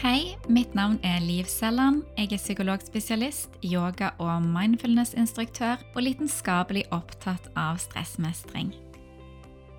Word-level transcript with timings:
Hei, 0.00 0.34
mitt 0.48 0.72
navn 0.74 0.96
er 1.04 1.20
Liv 1.20 1.44
Selland. 1.44 2.06
Jeg 2.16 2.32
er 2.32 2.38
psykologspesialist, 2.40 3.50
yoga- 3.60 4.14
og 4.18 4.42
mindfulness-instruktør 4.42 5.82
og 5.94 6.02
lidenskapelig 6.02 6.86
opptatt 6.90 7.50
av 7.52 7.76
stressmestring. 7.76 8.70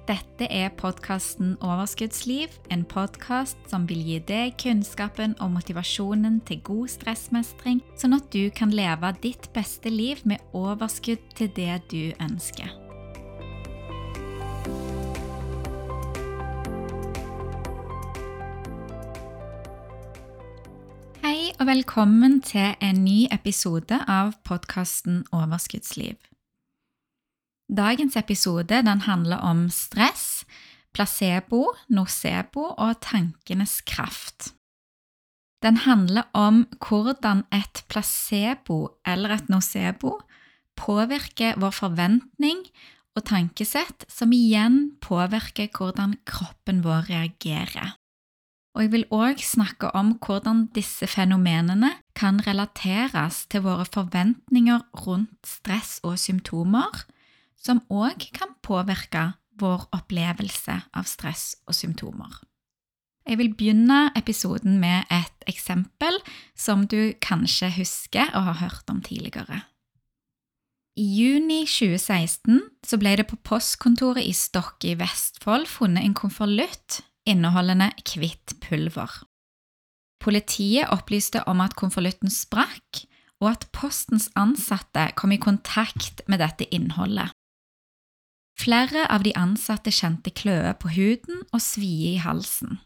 Dette 0.06 0.46
er 0.46 0.70
podkasten 0.78 1.56
Overskuddsliv, 1.66 2.54
en 2.70 2.86
podkast 2.86 3.58
som 3.72 3.90
vil 3.90 4.04
gi 4.06 4.20
deg 4.30 4.54
kunnskapen 4.62 5.34
og 5.42 5.56
motivasjonen 5.56 6.38
til 6.46 6.62
god 6.70 6.94
stressmestring, 7.00 7.82
sånn 7.98 8.14
at 8.20 8.30
du 8.30 8.52
kan 8.54 8.70
leve 8.70 9.16
ditt 9.26 9.50
beste 9.58 9.90
liv 9.90 10.22
med 10.24 10.38
overskudd 10.54 11.34
til 11.34 11.50
det 11.58 11.82
du 11.90 12.14
ønsker. 12.22 12.81
Og 21.62 21.68
velkommen 21.68 22.40
til 22.42 22.72
en 22.82 23.04
ny 23.06 23.28
episode 23.30 23.94
av 24.10 24.32
podkasten 24.48 25.20
Overskuddsliv. 25.30 26.16
Dagens 27.70 28.18
episode 28.18 28.80
den 28.88 29.04
handler 29.06 29.44
om 29.46 29.68
stress, 29.70 30.42
placebo, 30.90 31.68
nocebo 31.86 32.64
og 32.72 32.98
tankenes 33.06 33.76
kraft. 33.86 34.56
Den 35.62 35.78
handler 35.86 36.34
om 36.34 36.64
hvordan 36.82 37.46
et 37.54 37.86
placebo 37.94 38.98
eller 39.06 39.38
et 39.38 39.54
nocebo 39.54 40.18
påvirker 40.82 41.62
vår 41.62 41.78
forventning 41.78 42.66
og 43.14 43.28
tankesett, 43.30 44.10
som 44.10 44.34
igjen 44.34 44.96
påvirker 44.98 45.70
hvordan 45.78 46.18
kroppen 46.26 46.82
vår 46.82 47.06
reagerer. 47.14 48.01
Og 48.72 48.86
jeg 48.86 48.92
vil 48.94 49.08
òg 49.12 49.42
snakke 49.44 49.90
om 49.98 50.14
hvordan 50.24 50.70
disse 50.76 51.08
fenomenene 51.08 51.92
kan 52.16 52.40
relateres 52.46 53.44
til 53.52 53.66
våre 53.66 53.86
forventninger 53.86 54.86
rundt 55.04 55.48
stress 55.48 56.00
og 56.08 56.16
symptomer, 56.20 57.04
som 57.60 57.84
òg 57.92 58.32
kan 58.34 58.56
påvirke 58.64 59.34
vår 59.60 59.90
opplevelse 59.94 60.78
av 60.96 61.10
stress 61.10 61.58
og 61.68 61.76
symptomer. 61.76 62.32
Jeg 63.28 63.38
vil 63.38 63.52
begynne 63.54 64.10
episoden 64.18 64.80
med 64.82 65.06
et 65.14 65.46
eksempel 65.52 66.18
som 66.58 66.88
du 66.90 67.14
kanskje 67.22 67.70
husker 67.76 68.32
og 68.34 68.48
har 68.48 68.58
hørt 68.64 68.90
om 68.90 69.02
tidligere. 69.04 69.62
I 70.98 71.06
juni 71.06 71.62
2016 71.70 72.60
så 72.84 72.98
ble 73.00 73.14
det 73.20 73.28
på 73.30 73.38
postkontoret 73.48 74.26
i 74.26 74.34
Stokke 74.36 74.92
i 74.92 74.98
Vestfold 75.00 75.70
funnet 75.70 76.04
en 76.04 76.18
konvolutt 76.18 77.00
inneholdende 77.30 77.92
hvitt 78.14 78.56
pulver. 78.64 79.22
Politiet 80.22 80.92
opplyste 80.94 81.42
om 81.50 81.62
at 81.64 81.76
konvolutten 81.80 82.30
sprakk, 82.30 83.06
og 83.42 83.56
at 83.56 83.68
postens 83.74 84.30
ansatte 84.38 85.08
kom 85.18 85.34
i 85.34 85.42
kontakt 85.42 86.22
med 86.30 86.44
dette 86.44 86.68
innholdet. 86.70 87.34
Flere 88.62 89.08
av 89.10 89.24
de 89.26 89.34
ansatte 89.34 89.90
kjente 89.90 90.30
kløe 90.38 90.76
på 90.78 90.92
huden 90.94 91.42
og 91.50 91.64
svie 91.64 92.14
i 92.14 92.22
halsen. 92.22 92.78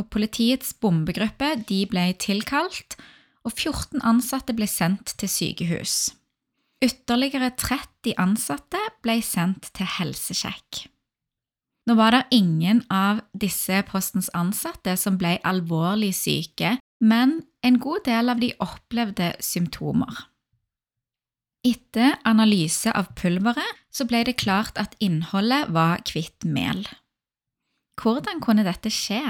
Og 0.00 0.08
Politiets 0.14 0.72
bombegruppe 0.72 1.50
ble 1.66 2.06
tilkalt, 2.16 2.96
og 3.44 3.52
14 3.52 4.00
ansatte 4.06 4.54
ble 4.56 4.68
sendt 4.70 5.12
til 5.20 5.28
sykehus. 5.28 6.14
Ytterligere 6.84 7.50
30 7.58 8.14
ansatte 8.16 8.80
ble 9.02 9.18
sendt 9.24 9.68
til 9.74 9.88
helsesjekk. 9.98 10.86
Nå 11.88 11.94
var 11.96 12.12
det 12.12 12.26
ingen 12.36 12.82
av 12.92 13.22
disse 13.32 13.80
postens 13.88 14.28
ansatte 14.36 14.92
som 15.00 15.16
ble 15.16 15.38
alvorlig 15.48 16.12
syke, 16.18 16.74
men 17.00 17.38
en 17.64 17.78
god 17.80 18.04
del 18.04 18.28
av 18.28 18.42
de 18.42 18.50
opplevde 18.60 19.30
symptomer. 19.40 20.26
Etter 21.64 22.18
analyse 22.28 22.92
av 22.92 23.08
pulveret 23.16 23.80
så 23.90 24.04
ble 24.08 24.20
det 24.28 24.36
klart 24.42 24.76
at 24.78 24.94
innholdet 25.00 25.72
var 25.74 26.04
hvitt 26.12 26.44
mel. 26.44 26.84
Hvordan 27.98 28.42
kunne 28.44 28.66
dette 28.68 28.92
skje? 28.92 29.22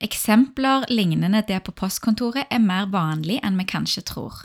Eksempler 0.00 0.86
lignende 0.92 1.42
det 1.48 1.58
på 1.64 1.74
postkontoret 1.76 2.52
er 2.52 2.62
mer 2.62 2.86
vanlig 2.92 3.40
enn 3.44 3.58
vi 3.60 3.66
kanskje 3.68 4.04
tror. 4.12 4.44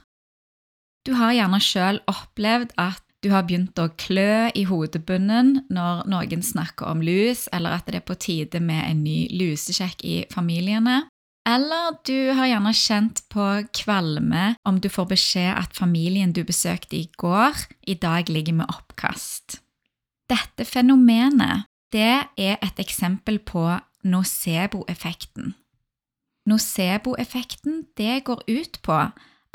Du 1.05 1.13
har 1.19 1.35
gjerne 1.35 1.61
sjøl 1.61 2.01
opplevd 2.09 2.73
at 2.81 3.04
du 3.25 3.31
har 3.33 3.47
begynt 3.47 3.79
å 3.81 3.89
klø 3.97 4.51
i 4.53 4.67
hodebunnen 4.69 5.63
når 5.73 6.03
noen 6.11 6.43
snakker 6.45 6.91
om 6.91 7.01
lus, 7.01 7.47
eller 7.55 7.79
at 7.79 7.89
det 7.89 7.97
er 7.97 8.05
på 8.05 8.17
tide 8.21 8.61
med 8.61 8.83
en 8.85 9.01
ny 9.01 9.25
lusesjekk 9.33 10.05
i 10.05 10.15
familiene. 10.29 11.07
Eller 11.49 11.97
du 12.05 12.33
har 12.37 12.51
gjerne 12.51 12.73
kjent 12.77 13.23
på 13.33 13.47
kvalme 13.81 14.51
om 14.65 14.77
du 14.81 14.89
får 14.93 15.09
beskjed 15.13 15.51
at 15.57 15.73
familien 15.77 16.33
du 16.37 16.43
besøkte 16.45 16.99
i 16.99 17.09
går, 17.17 17.65
i 17.89 17.97
dag 17.97 18.29
ligger 18.29 18.61
med 18.61 18.69
oppkast. 18.69 19.59
Dette 20.29 20.65
fenomenet 20.65 21.65
det 21.93 22.25
er 22.37 22.57
et 22.61 22.81
eksempel 22.81 23.39
på 23.41 23.67
nocebo-effekten. 24.05 25.53
Nocebo-effekten 26.49 27.87
det 27.97 28.25
går 28.25 28.45
ut 28.49 28.81
på 28.85 28.97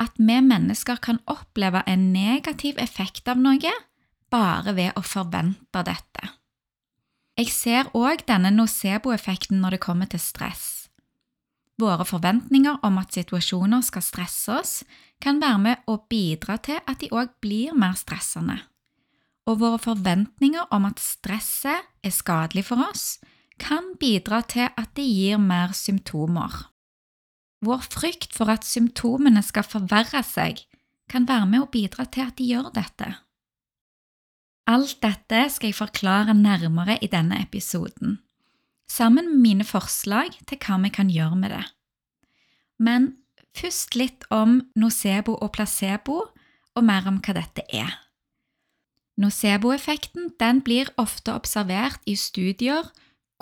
at 0.01 0.17
vi 0.17 0.39
mennesker 0.41 0.97
kan 1.03 1.21
oppleve 1.29 1.83
en 1.87 2.11
negativ 2.13 2.79
effekt 2.81 3.29
av 3.29 3.39
noe 3.41 3.73
bare 4.31 4.73
ved 4.73 4.95
å 4.97 5.03
forvente 5.05 5.83
dette. 5.85 6.31
Jeg 7.37 7.51
ser 7.53 7.89
òg 7.97 8.25
denne 8.27 8.51
nocebo-effekten 8.53 9.61
når 9.61 9.75
det 9.75 9.83
kommer 9.83 10.09
til 10.09 10.21
stress. 10.21 10.89
Våre 11.81 12.05
forventninger 12.05 12.81
om 12.85 12.99
at 13.01 13.15
situasjoner 13.15 13.81
skal 13.85 14.03
stresse 14.05 14.53
oss, 14.53 14.73
kan 15.21 15.39
være 15.41 15.61
med 15.61 15.87
å 15.89 15.97
bidra 16.09 16.57
til 16.61 16.81
at 16.85 17.01
de 17.01 17.09
òg 17.13 17.31
blir 17.41 17.73
mer 17.77 17.95
stressende. 17.97 18.59
Og 19.49 19.61
våre 19.61 19.79
forventninger 19.81 20.69
om 20.75 20.85
at 20.89 21.01
stresset 21.01 21.87
er 22.03 22.13
skadelig 22.13 22.67
for 22.69 22.83
oss, 22.85 23.17
kan 23.61 23.95
bidra 24.01 24.41
til 24.45 24.69
at 24.69 24.93
det 24.97 25.05
gir 25.05 25.41
mer 25.41 25.73
symptomer. 25.77 26.70
Vår 27.61 27.83
frykt 27.93 28.33
for 28.33 28.49
at 28.49 28.65
symptomene 28.65 29.43
skal 29.45 29.67
forverre 29.67 30.23
seg, 30.25 30.63
kan 31.11 31.27
være 31.29 31.47
med 31.49 31.65
å 31.65 31.69
bidra 31.71 32.07
til 32.09 32.25
at 32.29 32.37
de 32.39 32.47
gjør 32.49 32.71
dette. 32.73 33.09
Alt 34.71 34.99
dette 35.03 35.45
skal 35.51 35.69
jeg 35.71 35.77
forklare 35.77 36.33
nærmere 36.37 36.97
i 37.03 37.09
denne 37.11 37.41
episoden 37.43 38.19
sammen 38.91 39.29
med 39.31 39.39
mine 39.39 39.65
forslag 39.67 40.35
til 40.49 40.59
hva 40.59 40.77
vi 40.83 40.91
kan 40.93 41.11
gjøre 41.11 41.37
med 41.39 41.53
det. 41.55 41.63
Men 42.81 43.11
først 43.57 43.95
litt 43.95 44.25
om 44.33 44.59
nocebo 44.75 45.37
og 45.39 45.53
placebo, 45.55 46.17
og 46.75 46.87
mer 46.87 47.07
om 47.09 47.19
hva 47.23 47.35
dette 47.35 47.63
er. 47.75 47.91
Nocebo-effekten 49.19 50.31
blir 50.65 50.91
ofte 51.01 51.33
observert 51.35 51.99
i 52.07 52.15
studier 52.15 52.87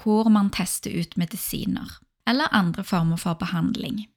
hvor 0.02 0.30
man 0.34 0.50
tester 0.54 0.94
ut 0.98 1.18
medisiner 1.20 2.00
eller 2.28 2.52
andre 2.56 2.84
former 2.84 3.18
for 3.18 3.38
behandling. 3.40 4.08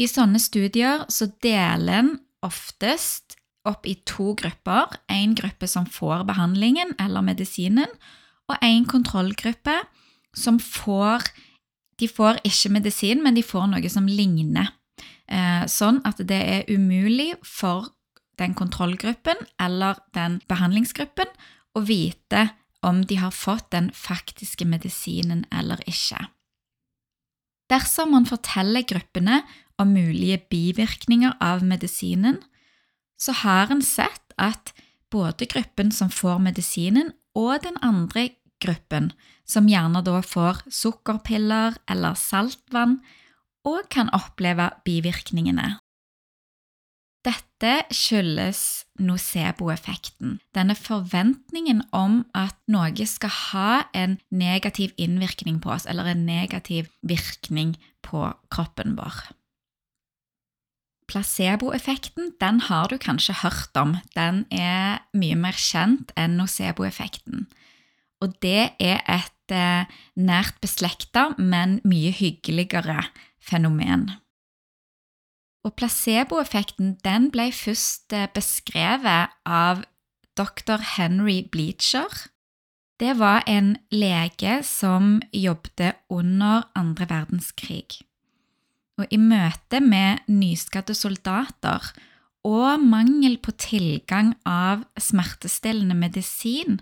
I 0.00 0.08
sånne 0.08 0.40
studier 0.40 1.04
så 1.12 1.28
deler 1.44 2.00
en 2.00 2.14
oftest 2.46 3.36
opp 3.68 3.86
i 3.86 3.94
to 4.08 4.32
grupper. 4.38 4.96
En 5.12 5.34
gruppe 5.36 5.68
som 5.68 5.86
får 5.86 6.24
behandlingen 6.28 6.94
eller 7.00 7.24
medisinen, 7.24 7.90
og 8.48 8.56
en 8.64 8.86
kontrollgruppe 8.88 9.76
som 10.34 10.58
får 10.60 11.30
De 12.00 12.08
får 12.08 12.38
ikke 12.48 12.70
medisin, 12.72 13.18
men 13.20 13.36
de 13.36 13.42
får 13.44 13.66
noe 13.68 13.88
som 13.92 14.06
ligner. 14.08 14.70
Eh, 15.28 15.66
sånn 15.68 15.98
at 16.08 16.16
det 16.24 16.38
er 16.40 16.70
umulig 16.72 17.34
for 17.44 17.90
den 18.40 18.54
kontrollgruppen 18.56 19.36
eller 19.60 20.00
den 20.16 20.38
behandlingsgruppen 20.48 21.28
å 21.76 21.82
vite 21.84 22.46
om 22.80 23.02
de 23.04 23.18
har 23.20 23.34
fått 23.36 23.68
den 23.76 23.90
faktiske 23.92 24.64
medisinen 24.64 25.44
eller 25.52 25.82
ikke. 25.84 26.24
Dersom 27.70 28.14
man 28.16 28.26
forteller 28.26 28.82
gruppene 28.82 29.42
om 29.78 29.92
mulige 29.94 30.40
bivirkninger 30.50 31.36
av 31.40 31.62
medisinen, 31.64 32.40
så 33.20 33.34
har 33.44 33.70
en 33.70 33.82
sett 33.84 34.34
at 34.40 34.72
både 35.12 35.46
gruppen 35.50 35.92
som 35.94 36.10
får 36.10 36.40
medisinen, 36.42 37.12
og 37.34 37.62
den 37.62 37.76
andre 37.82 38.30
gruppen, 38.62 39.12
som 39.46 39.68
gjerne 39.70 40.02
da 40.06 40.18
får 40.24 40.64
sukkerpiller 40.72 41.78
eller 41.90 42.18
saltvann, 42.18 42.98
og 43.66 43.86
kan 43.92 44.10
oppleve 44.16 44.70
bivirkningene. 44.86 45.79
Dette 47.20 47.72
skyldes 47.92 48.86
nocebo-effekten, 48.96 50.38
denne 50.56 50.76
forventningen 50.78 51.82
om 51.92 52.22
at 52.32 52.56
noe 52.72 53.04
skal 53.04 53.34
ha 53.50 53.72
en 53.92 54.16
negativ 54.32 54.94
innvirkning 54.96 55.58
på 55.60 55.74
oss, 55.74 55.84
eller 55.84 56.08
en 56.08 56.24
negativ 56.24 56.88
virkning 57.04 57.74
på 58.06 58.24
kroppen 58.48 58.96
vår. 58.96 59.20
Placeboeffekten 61.10 62.32
den 62.40 62.62
har 62.70 62.88
du 62.88 62.96
kanskje 62.96 63.34
hørt 63.42 63.76
om. 63.76 63.96
Den 64.14 64.44
er 64.54 65.02
mye 65.12 65.36
mer 65.36 65.58
kjent 65.58 66.14
enn 66.16 66.38
nocebo-effekten. 66.38 67.48
Og 68.22 68.36
det 68.44 68.76
er 68.78 69.02
et 69.10 69.52
eh, 69.52 69.90
nært 70.16 70.60
beslekta, 70.62 71.32
men 71.36 71.80
mye 71.84 72.12
hyggeligere 72.14 73.02
fenomen. 73.42 74.10
Og 75.66 75.74
placeboeffekten 75.76 76.94
den 77.04 77.28
ble 77.34 77.50
først 77.52 78.14
eh, 78.16 78.28
beskrevet 78.32 79.32
av 79.44 79.84
dr. 80.38 80.80
Henry 80.96 81.42
Bleacher. 81.52 82.08
Det 83.00 83.16
var 83.18 83.44
en 83.48 83.74
lege 83.92 84.60
som 84.64 85.18
jobbet 85.32 86.00
under 86.12 86.68
andre 86.76 87.08
verdenskrig. 87.08 88.00
Og 89.00 89.08
i 89.08 89.20
møte 89.20 89.80
med 89.80 90.24
nyskadde 90.28 90.96
soldater 90.96 91.92
og 92.44 92.80
mangel 92.80 93.36
på 93.40 93.52
tilgang 93.60 94.34
av 94.48 94.84
smertestillende 95.00 95.96
medisin, 95.96 96.80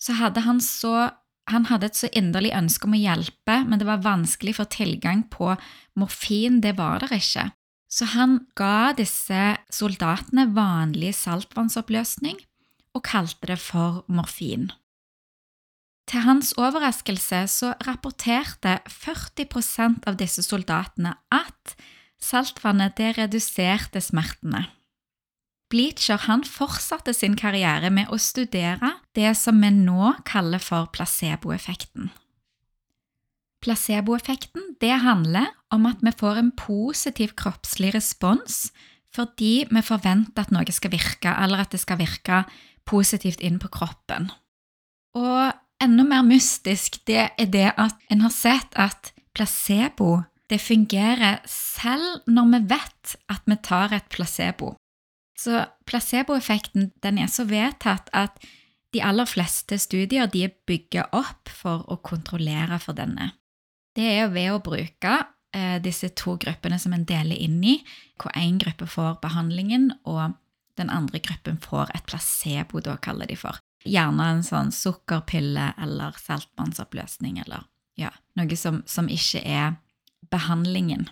så 0.00 0.16
hadde 0.20 0.44
han 0.44 0.60
så 0.60 1.12
han 1.50 1.66
hadde 1.66 1.88
et 1.90 1.98
så 1.98 2.08
inderlig 2.14 2.52
ønske 2.54 2.86
om 2.86 2.94
å 2.94 3.00
hjelpe, 3.00 3.56
men 3.66 3.80
det 3.80 3.86
var 3.88 4.04
vanskelig 4.04 4.54
for 4.60 4.70
tilgang 4.70 5.24
på 5.32 5.50
morfin, 5.98 6.60
det 6.62 6.76
var 6.78 7.02
der 7.02 7.16
ikke. 7.18 7.48
Så 7.92 8.08
han 8.14 8.38
ga 8.56 8.94
disse 8.96 9.40
soldatene 9.72 10.46
vanlig 10.56 11.12
saltvannsoppløsning 11.18 12.38
og 12.96 13.04
kalte 13.04 13.50
det 13.50 13.58
for 13.60 14.04
morfin. 14.08 14.70
Til 16.08 16.24
hans 16.24 16.52
overraskelse 16.58 17.44
så 17.48 17.72
rapporterte 17.86 18.78
40% 18.88 20.08
av 20.08 20.16
disse 20.20 20.44
soldatene 20.44 21.14
at 21.32 21.74
saltvannet 22.22 22.96
det 22.98 23.12
reduserte 23.18 24.00
smertene. 24.02 24.66
Bleacher 25.72 26.20
han 26.26 26.42
fortsatte 26.44 27.14
sin 27.16 27.36
karriere 27.38 27.88
med 27.92 28.10
å 28.12 28.18
studere 28.20 28.90
det 29.16 29.30
som 29.40 29.60
vi 29.62 29.70
nå 29.72 30.12
kaller 30.28 30.60
for 30.60 30.90
placeboeffekten. 30.92 32.10
Placeboeffekten 33.62 34.74
det 34.82 34.94
handler 35.04 35.52
om 35.70 35.86
at 35.86 36.02
vi 36.02 36.12
får 36.18 36.40
en 36.40 36.50
positiv 36.58 37.36
kroppslig 37.38 37.94
respons 37.94 38.72
fordi 39.12 39.66
vi 39.68 39.82
forventer 39.84 40.46
at 40.46 40.52
noe 40.54 40.72
skal 40.72 40.94
virke, 40.94 41.28
eller 41.28 41.60
at 41.62 41.74
det 41.74 41.82
skal 41.82 41.98
virke 42.00 42.42
positivt 42.88 43.42
inn 43.44 43.58
på 43.60 43.68
kroppen. 43.68 44.30
Og 45.12 45.52
enda 45.84 46.06
mer 46.08 46.24
mystisk 46.24 47.02
det 47.06 47.26
er 47.28 47.50
det 47.52 47.68
at 47.76 47.98
en 48.10 48.24
har 48.24 48.32
sett 48.32 48.72
at 48.72 49.12
placebo 49.36 50.22
det 50.48 50.60
fungerer 50.60 51.40
selv 51.48 52.24
når 52.28 52.48
vi 52.54 52.62
vet 52.72 53.14
at 53.32 53.44
vi 53.48 53.58
tar 53.64 53.92
et 53.96 54.08
placebo. 54.12 54.74
Så 55.38 55.64
placeboeffekten 55.88 56.90
den 57.04 57.20
er 57.20 57.30
så 57.32 57.46
vedtatt 57.48 58.10
at 58.12 58.36
de 58.92 59.00
aller 59.04 59.28
fleste 59.28 59.78
studier 59.80 60.28
de 60.28 60.44
er 60.44 60.56
bygget 60.68 61.14
opp 61.16 61.48
for 61.48 61.86
å 61.88 62.00
kontrollere 62.04 62.78
for 62.82 62.96
denne. 62.96 63.30
Det 63.96 64.08
er 64.08 64.30
ved 64.32 64.50
å 64.54 64.62
bruke 64.64 65.16
eh, 65.54 65.76
disse 65.84 66.12
to 66.18 66.36
gruppene 66.40 66.78
som 66.80 66.94
en 66.96 67.06
deler 67.08 67.36
inn 67.36 67.58
i, 67.64 67.78
hvor 68.20 68.32
én 68.38 68.60
gruppe 68.62 68.88
får 68.88 69.18
behandlingen, 69.24 69.90
og 70.08 70.38
den 70.80 70.90
andre 70.92 71.20
gruppen 71.20 71.58
får 71.60 71.92
et 71.96 72.06
placebo, 72.08 72.80
da 72.80 72.96
kaller 72.96 73.28
de 73.28 73.36
for. 73.36 73.60
Gjerne 73.84 74.28
en 74.36 74.44
sånn 74.46 74.70
sukkerpille 74.72 75.72
eller 75.82 76.16
saltvannsoppløsning 76.22 77.42
eller 77.42 77.66
ja, 77.98 78.12
noe 78.38 78.56
som, 78.56 78.80
som 78.88 79.10
ikke 79.10 79.42
er 79.42 79.74
behandlingen. 80.32 81.10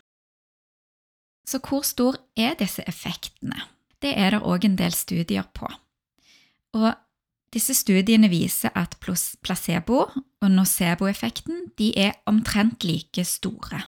Så 1.45 1.59
hvor 1.67 1.83
stor 1.85 2.17
er 2.39 2.55
disse 2.57 2.85
effektene? 2.89 3.59
det 4.01 4.13
er 4.17 4.35
det 4.35 4.43
òg 4.47 4.65
en 4.67 4.79
del 4.81 4.95
studier 4.97 5.47
på. 5.57 5.69
Og 6.79 6.91
disse 7.55 7.75
studiene 7.75 8.29
viser 8.31 8.71
at 8.79 8.97
placebo- 9.43 10.11
og 10.41 10.51
nocebo-effekten 10.51 11.73
er 11.97 12.13
omtrent 12.27 12.85
like 12.85 13.25
store. 13.25 13.83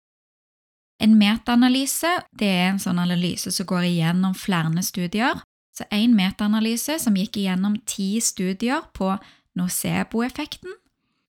En 1.03 1.17
metaanalyse 1.19 2.11
er 2.41 2.69
en 2.71 2.79
sånn 2.79 2.99
analyse 3.03 3.51
som 3.51 3.67
går 3.67 3.89
igjennom 3.89 4.35
flere 4.35 4.83
studier. 4.83 5.43
Så 5.73 5.85
en 5.91 6.15
metaanalyse 6.15 6.99
som 7.01 7.15
gikk 7.17 7.37
igjennom 7.37 7.79
ti 7.87 8.21
studier 8.21 8.85
på 8.95 9.17
nocebo-effekten, 9.57 10.75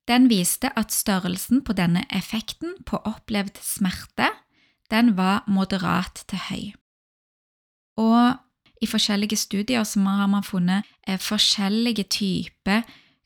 den 0.08 0.28
viste 0.28 0.70
at 0.76 0.92
størrelsen 0.92 1.62
på 1.64 1.74
denne 1.74 2.04
effekten 2.12 2.76
på 2.86 3.00
opplevd 3.08 3.62
smerte 3.64 4.28
den 4.92 5.16
var 5.18 5.46
moderat 5.48 6.26
til 6.28 6.42
høy. 6.50 6.64
Og 7.98 8.36
i 8.84 8.90
forskjellige 8.90 9.38
studier 9.40 9.84
har 9.84 10.28
man 10.28 10.44
funnet 10.44 10.84
eh, 11.08 11.20
forskjellige 11.20 12.04
typer 12.04 12.84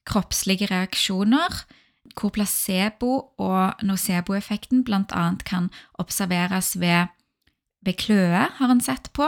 kroppslige 0.07 0.69
reaksjoner, 0.71 1.63
hvor 2.15 2.31
placebo 2.33 3.33
og 3.37 3.83
nocebo-effekten 3.83 4.83
bl.a. 4.87 5.25
kan 5.45 5.69
observeres 5.99 6.79
ved, 6.79 7.11
ved 7.85 7.97
kløe, 7.99 8.47
har 8.57 8.71
en 8.71 8.81
sett 8.81 9.11
på, 9.13 9.27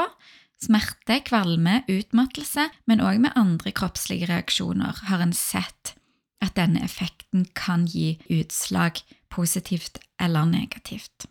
smerte, 0.64 1.20
kvalme, 1.28 1.84
utmattelse, 1.92 2.70
men 2.88 3.04
òg 3.04 3.20
med 3.26 3.36
andre 3.40 3.74
kroppslige 3.76 4.30
reaksjoner 4.32 5.04
har 5.10 5.24
en 5.24 5.36
sett 5.36 5.96
at 6.40 6.56
denne 6.56 6.82
effekten 6.84 7.46
kan 7.56 7.86
gi 7.88 8.16
utslag 8.32 9.02
positivt 9.30 10.00
eller 10.20 10.48
negativt. 10.48 11.28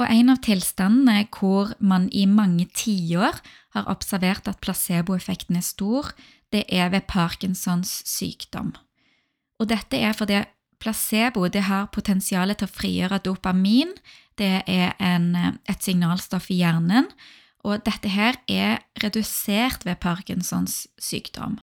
Og 0.00 0.06
en 0.08 0.32
av 0.32 0.38
tilstandene 0.40 1.26
hvor 1.36 1.74
man 1.84 2.06
i 2.16 2.24
mange 2.24 2.64
tiår 2.72 3.36
har 3.76 3.90
observert 3.92 4.48
at 4.48 4.60
placeboeffekten 4.64 5.58
er 5.60 5.66
stor, 5.66 6.08
det 6.50 6.64
er 6.72 6.88
ved 6.94 7.04
Parkinsons 7.10 8.00
sykdom. 8.08 8.72
Og 9.60 9.68
dette 9.68 10.00
er 10.00 10.16
fordi 10.16 10.40
placebo 10.80 11.44
har 11.44 11.90
potensial 11.92 12.54
til 12.54 12.66
å 12.66 12.72
frigjøre 12.72 13.20
dopamin, 13.20 13.92
det 14.40 14.62
er 14.66 14.96
en, 14.98 15.60
et 15.68 15.84
signalstoff 15.84 16.48
i 16.50 16.62
hjernen, 16.62 17.10
og 17.60 17.84
dette 17.84 18.08
her 18.08 18.40
er 18.48 18.80
redusert 19.02 19.84
ved 19.84 20.00
Parkinsons 20.00 20.86
sykdom. 20.96 21.58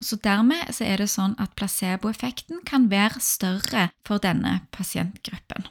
Så 0.00 0.16
dermed 0.22 0.70
så 0.70 0.86
er 0.86 1.02
det 1.02 1.10
sånn 1.10 1.34
at 1.42 1.58
placeboeffekten 1.58 2.62
kan 2.64 2.86
være 2.88 3.18
større 3.20 3.90
for 4.06 4.22
denne 4.22 4.60
pasientgruppen. 4.70 5.66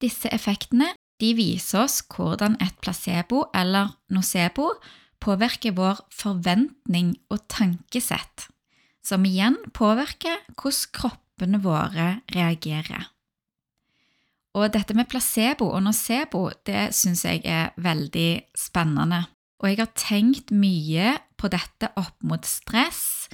Disse 0.00 0.30
effektene 0.32 0.94
viser 1.20 1.84
oss 1.84 2.00
hvordan 2.08 2.56
et 2.64 2.76
placebo 2.80 3.44
eller 3.54 3.92
nocebo 4.08 4.70
påvirker 5.20 5.74
vår 5.76 6.00
forventning 6.16 7.12
og 7.28 7.44
tankesett, 7.52 8.48
som 9.04 9.26
igjen 9.28 9.58
påvirker 9.76 10.40
hvordan 10.56 10.94
kroppene 10.96 11.60
våre 11.60 12.08
reagerer. 12.32 13.10
Og 14.56 14.72
dette 14.72 14.96
med 14.96 15.06
placebo 15.06 15.68
og 15.76 15.84
nocebo 15.84 16.48
det 16.66 16.88
syns 16.96 17.26
jeg 17.28 17.44
er 17.44 17.70
veldig 17.76 18.56
spennende. 18.56 19.26
Og 19.60 19.68
jeg 19.68 19.78
har 19.78 19.92
tenkt 19.94 20.50
mye 20.50 21.18
på 21.38 21.52
dette 21.52 21.92
opp 22.00 22.16
mot 22.24 22.48
stress, 22.48 23.28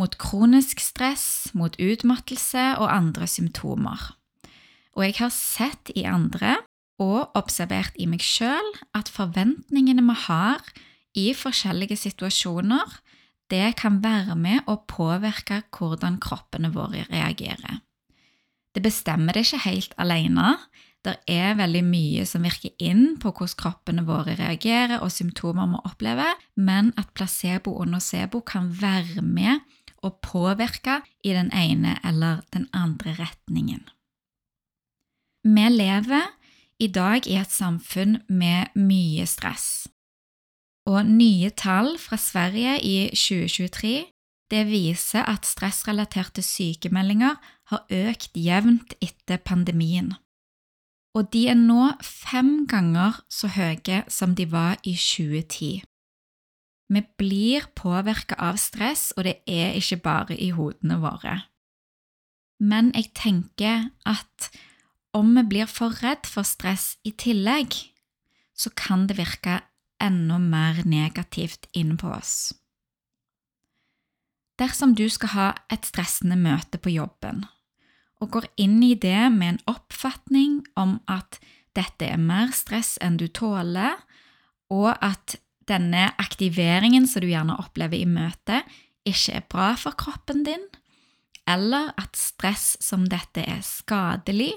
mot 0.00 0.16
kronisk 0.18 0.80
stress, 0.80 1.52
mot 1.54 1.76
utmattelse 1.76 2.72
og 2.80 2.88
andre 2.90 3.28
symptomer 3.28 4.16
og 4.96 5.04
jeg 5.04 5.18
har 5.20 5.32
sett 5.34 5.92
i 5.94 6.06
andre 6.08 6.56
og 7.02 7.36
observert 7.36 7.96
i 8.00 8.08
meg 8.08 8.24
sjøl 8.24 8.70
at 8.96 9.10
forventningene 9.12 10.04
vi 10.06 10.16
har 10.24 10.62
i 11.16 11.30
forskjellige 11.36 11.98
situasjoner, 12.00 12.96
det 13.52 13.76
kan 13.78 14.00
være 14.02 14.34
med 14.38 14.64
å 14.66 14.78
påvirke 14.88 15.62
hvordan 15.76 16.18
kroppene 16.22 16.72
våre 16.74 17.04
reagerer. 17.10 17.82
Det 18.74 18.82
bestemmer 18.84 19.36
det 19.36 19.46
ikke 19.46 19.62
helt 19.64 19.94
alene. 20.00 20.56
Det 21.04 21.14
er 21.30 21.54
veldig 21.56 21.82
mye 21.86 22.24
som 22.28 22.44
virker 22.44 22.74
inn 22.82 23.14
på 23.22 23.30
hvordan 23.30 23.60
kroppene 23.60 24.04
våre 24.08 24.34
reagerer 24.36 24.98
og 24.98 25.14
symptomer 25.14 25.70
vi 25.70 25.82
opplever, 25.86 26.34
men 26.56 26.90
at 27.00 27.12
placebo 27.16 27.76
og 27.78 27.92
nocebo 27.92 28.42
kan 28.44 28.72
være 28.80 29.22
med 29.22 29.62
å 30.04 30.10
påvirke 30.10 31.00
i 31.24 31.32
den 31.36 31.52
ene 31.54 31.96
eller 32.04 32.42
den 32.52 32.66
andre 32.76 33.14
retningen. 33.20 33.86
Vi 35.46 35.68
lever 35.70 36.26
i 36.82 36.88
dag 36.90 37.26
i 37.30 37.36
et 37.38 37.52
samfunn 37.54 38.16
med 38.26 38.72
mye 38.74 39.26
stress. 39.30 39.86
Og 40.90 41.06
nye 41.06 41.52
tall 41.54 41.92
fra 42.02 42.18
Sverige 42.18 42.80
i 42.82 42.96
2023 43.14 43.94
det 44.50 44.64
viser 44.66 45.22
at 45.22 45.46
stressrelaterte 45.46 46.42
sykemeldinger 46.42 47.38
har 47.70 47.86
økt 47.90 48.34
jevnt 48.34 48.98
etter 48.98 49.38
pandemien. 49.38 50.12
Og 51.14 51.30
de 51.30 51.46
er 51.54 51.58
nå 51.58 51.92
fem 52.02 52.66
ganger 52.66 53.22
så 53.30 53.50
høye 53.54 54.02
som 54.10 54.34
de 54.34 54.50
var 54.50 54.82
i 54.82 54.98
2010. 54.98 55.82
Vi 56.90 57.02
blir 57.18 57.70
påvirka 57.78 58.34
av 58.38 58.58
stress, 58.58 59.12
og 59.16 59.30
det 59.30 59.40
er 59.46 59.78
ikke 59.78 60.02
bare 60.02 60.34
i 60.38 60.50
hodene 60.54 60.98
våre. 61.02 61.44
Men 62.58 62.90
jeg 62.94 63.14
tenker 63.14 63.92
at 64.06 64.50
om 65.16 65.32
vi 65.38 65.46
blir 65.48 65.70
for 65.70 65.96
redd 66.02 66.28
for 66.28 66.44
stress 66.44 66.94
i 67.06 67.14
tillegg, 67.16 67.72
så 68.56 68.72
kan 68.76 69.06
det 69.08 69.18
virke 69.18 69.60
enda 70.02 70.38
mer 70.40 70.82
negativt 70.84 71.68
inn 71.72 71.96
på 72.00 72.12
oss. 72.12 72.52
Dersom 74.60 74.94
du 74.96 75.04
skal 75.12 75.32
ha 75.34 75.48
et 75.72 75.84
stressende 75.88 76.36
møte 76.40 76.80
på 76.80 76.92
jobben, 76.94 77.44
og 78.20 78.32
går 78.32 78.46
inn 78.60 78.78
i 78.84 78.94
det 78.96 79.28
med 79.32 79.54
en 79.56 79.64
oppfatning 79.76 80.62
om 80.80 80.96
at 81.12 81.36
dette 81.76 82.08
er 82.08 82.20
mer 82.20 82.54
stress 82.56 82.94
enn 83.04 83.18
du 83.20 83.26
tåler, 83.28 83.98
og 84.72 84.94
at 85.04 85.36
denne 85.68 86.08
aktiveringen 86.22 87.04
som 87.10 87.24
du 87.24 87.28
gjerne 87.28 87.58
opplever 87.60 88.00
i 88.00 88.08
møtet, 88.08 88.64
ikke 89.06 89.36
er 89.38 89.48
bra 89.52 89.68
for 89.78 89.96
kroppen 89.98 90.42
din, 90.46 90.64
eller 91.46 91.92
at 92.00 92.16
stress 92.18 92.74
som 92.82 93.04
dette 93.10 93.44
er 93.44 93.60
skadelig, 93.62 94.54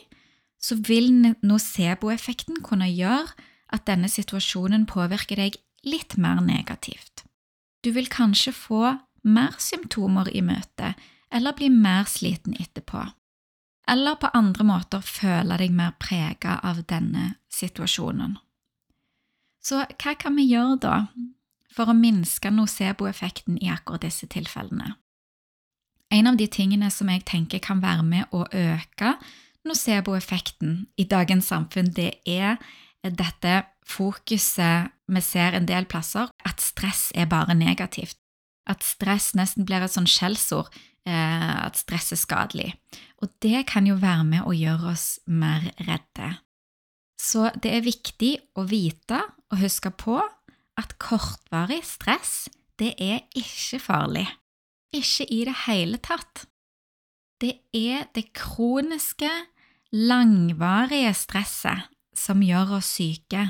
så 0.59 0.75
vil 0.87 1.11
nocebo-effekten 1.41 2.61
kunne 2.65 2.89
gjøre 2.91 3.31
at 3.73 3.85
denne 3.87 4.09
situasjonen 4.11 4.85
påvirker 4.89 5.39
deg 5.39 5.59
litt 5.87 6.17
mer 6.19 6.41
negativt. 6.43 7.23
Du 7.83 7.93
vil 7.95 8.09
kanskje 8.11 8.51
få 8.55 8.97
mer 9.23 9.55
symptomer 9.61 10.27
i 10.35 10.41
møtet, 10.43 10.99
eller 11.31 11.55
bli 11.55 11.69
mer 11.71 12.09
sliten 12.09 12.57
etterpå. 12.59 13.05
Eller 13.89 14.19
på 14.19 14.29
andre 14.37 14.65
måter 14.67 15.01
føle 15.05 15.57
deg 15.57 15.73
mer 15.73 15.95
prega 16.01 16.59
av 16.65 16.83
denne 16.89 17.35
situasjonen. 17.53 18.37
Så 19.63 19.83
hva 19.99 20.15
kan 20.19 20.37
vi 20.37 20.49
gjøre 20.49 20.77
da 20.83 20.95
for 21.73 21.89
å 21.89 21.97
minske 21.97 22.51
nocebo-effekten 22.53 23.59
i 23.61 23.69
akkurat 23.71 24.05
disse 24.05 24.27
tilfellene? 24.29 24.95
En 26.09 26.27
av 26.27 26.39
de 26.39 26.47
tingene 26.49 26.89
som 26.91 27.09
jeg 27.11 27.25
tenker 27.29 27.61
kan 27.61 27.83
være 27.83 28.05
med 28.05 28.31
å 28.33 28.45
øke 28.49 29.13
nocebo-effekten 29.67 30.85
i 30.97 31.05
dagens 31.09 31.49
samfunn, 31.51 31.91
det 31.95 32.13
er 32.27 32.57
dette 33.03 33.63
fokuset 33.87 34.91
vi 35.09 35.21
ser 35.23 35.55
en 35.57 35.67
del 35.69 35.87
plasser, 35.89 36.29
at 36.45 36.61
stress 36.61 37.09
er 37.15 37.29
bare 37.31 37.55
negativt. 37.57 38.17
At 38.69 38.85
stress 38.85 39.31
nesten 39.37 39.65
blir 39.65 39.81
et 39.81 39.93
sånn 39.93 40.09
skjellsord, 40.09 40.69
eh, 41.09 41.55
at 41.65 41.79
stress 41.79 42.11
er 42.13 42.21
skadelig. 42.21 42.73
Og 43.23 43.31
det 43.41 43.65
kan 43.71 43.87
jo 43.89 43.97
være 43.99 44.27
med 44.27 44.45
å 44.45 44.53
gjøre 44.53 44.93
oss 44.93 45.07
mer 45.25 45.71
redde. 45.81 46.35
Så 47.19 47.49
det 47.59 47.73
er 47.75 47.87
viktig 47.87 48.35
å 48.55 48.63
vite 48.69 49.19
og 49.49 49.59
huske 49.63 49.91
på 49.91 50.19
at 50.79 50.95
kortvarig 51.01 51.81
stress, 51.83 52.47
det 52.79 52.93
er 53.01 53.25
ikke 53.35 53.81
farlig. 53.83 54.27
Ikke 54.95 55.25
i 55.27 55.43
det 55.45 55.57
hele 55.65 55.99
tatt. 56.01 56.45
Det 57.39 57.55
er 57.73 58.09
det 58.15 58.33
kroniske, 58.35 59.29
langvarige 59.95 61.13
stresset 61.15 61.87
som 62.15 62.43
gjør 62.43 62.75
oss 62.79 62.91
syke. 62.99 63.45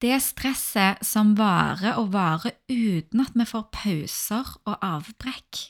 Det 0.00 0.16
stresset 0.24 1.04
som 1.06 1.34
varer 1.38 1.98
og 2.00 2.12
varer 2.12 2.56
uten 2.68 3.22
at 3.22 3.36
vi 3.36 3.46
får 3.48 3.68
pauser 3.72 4.54
og 4.64 4.78
avbrekk. 4.80 5.68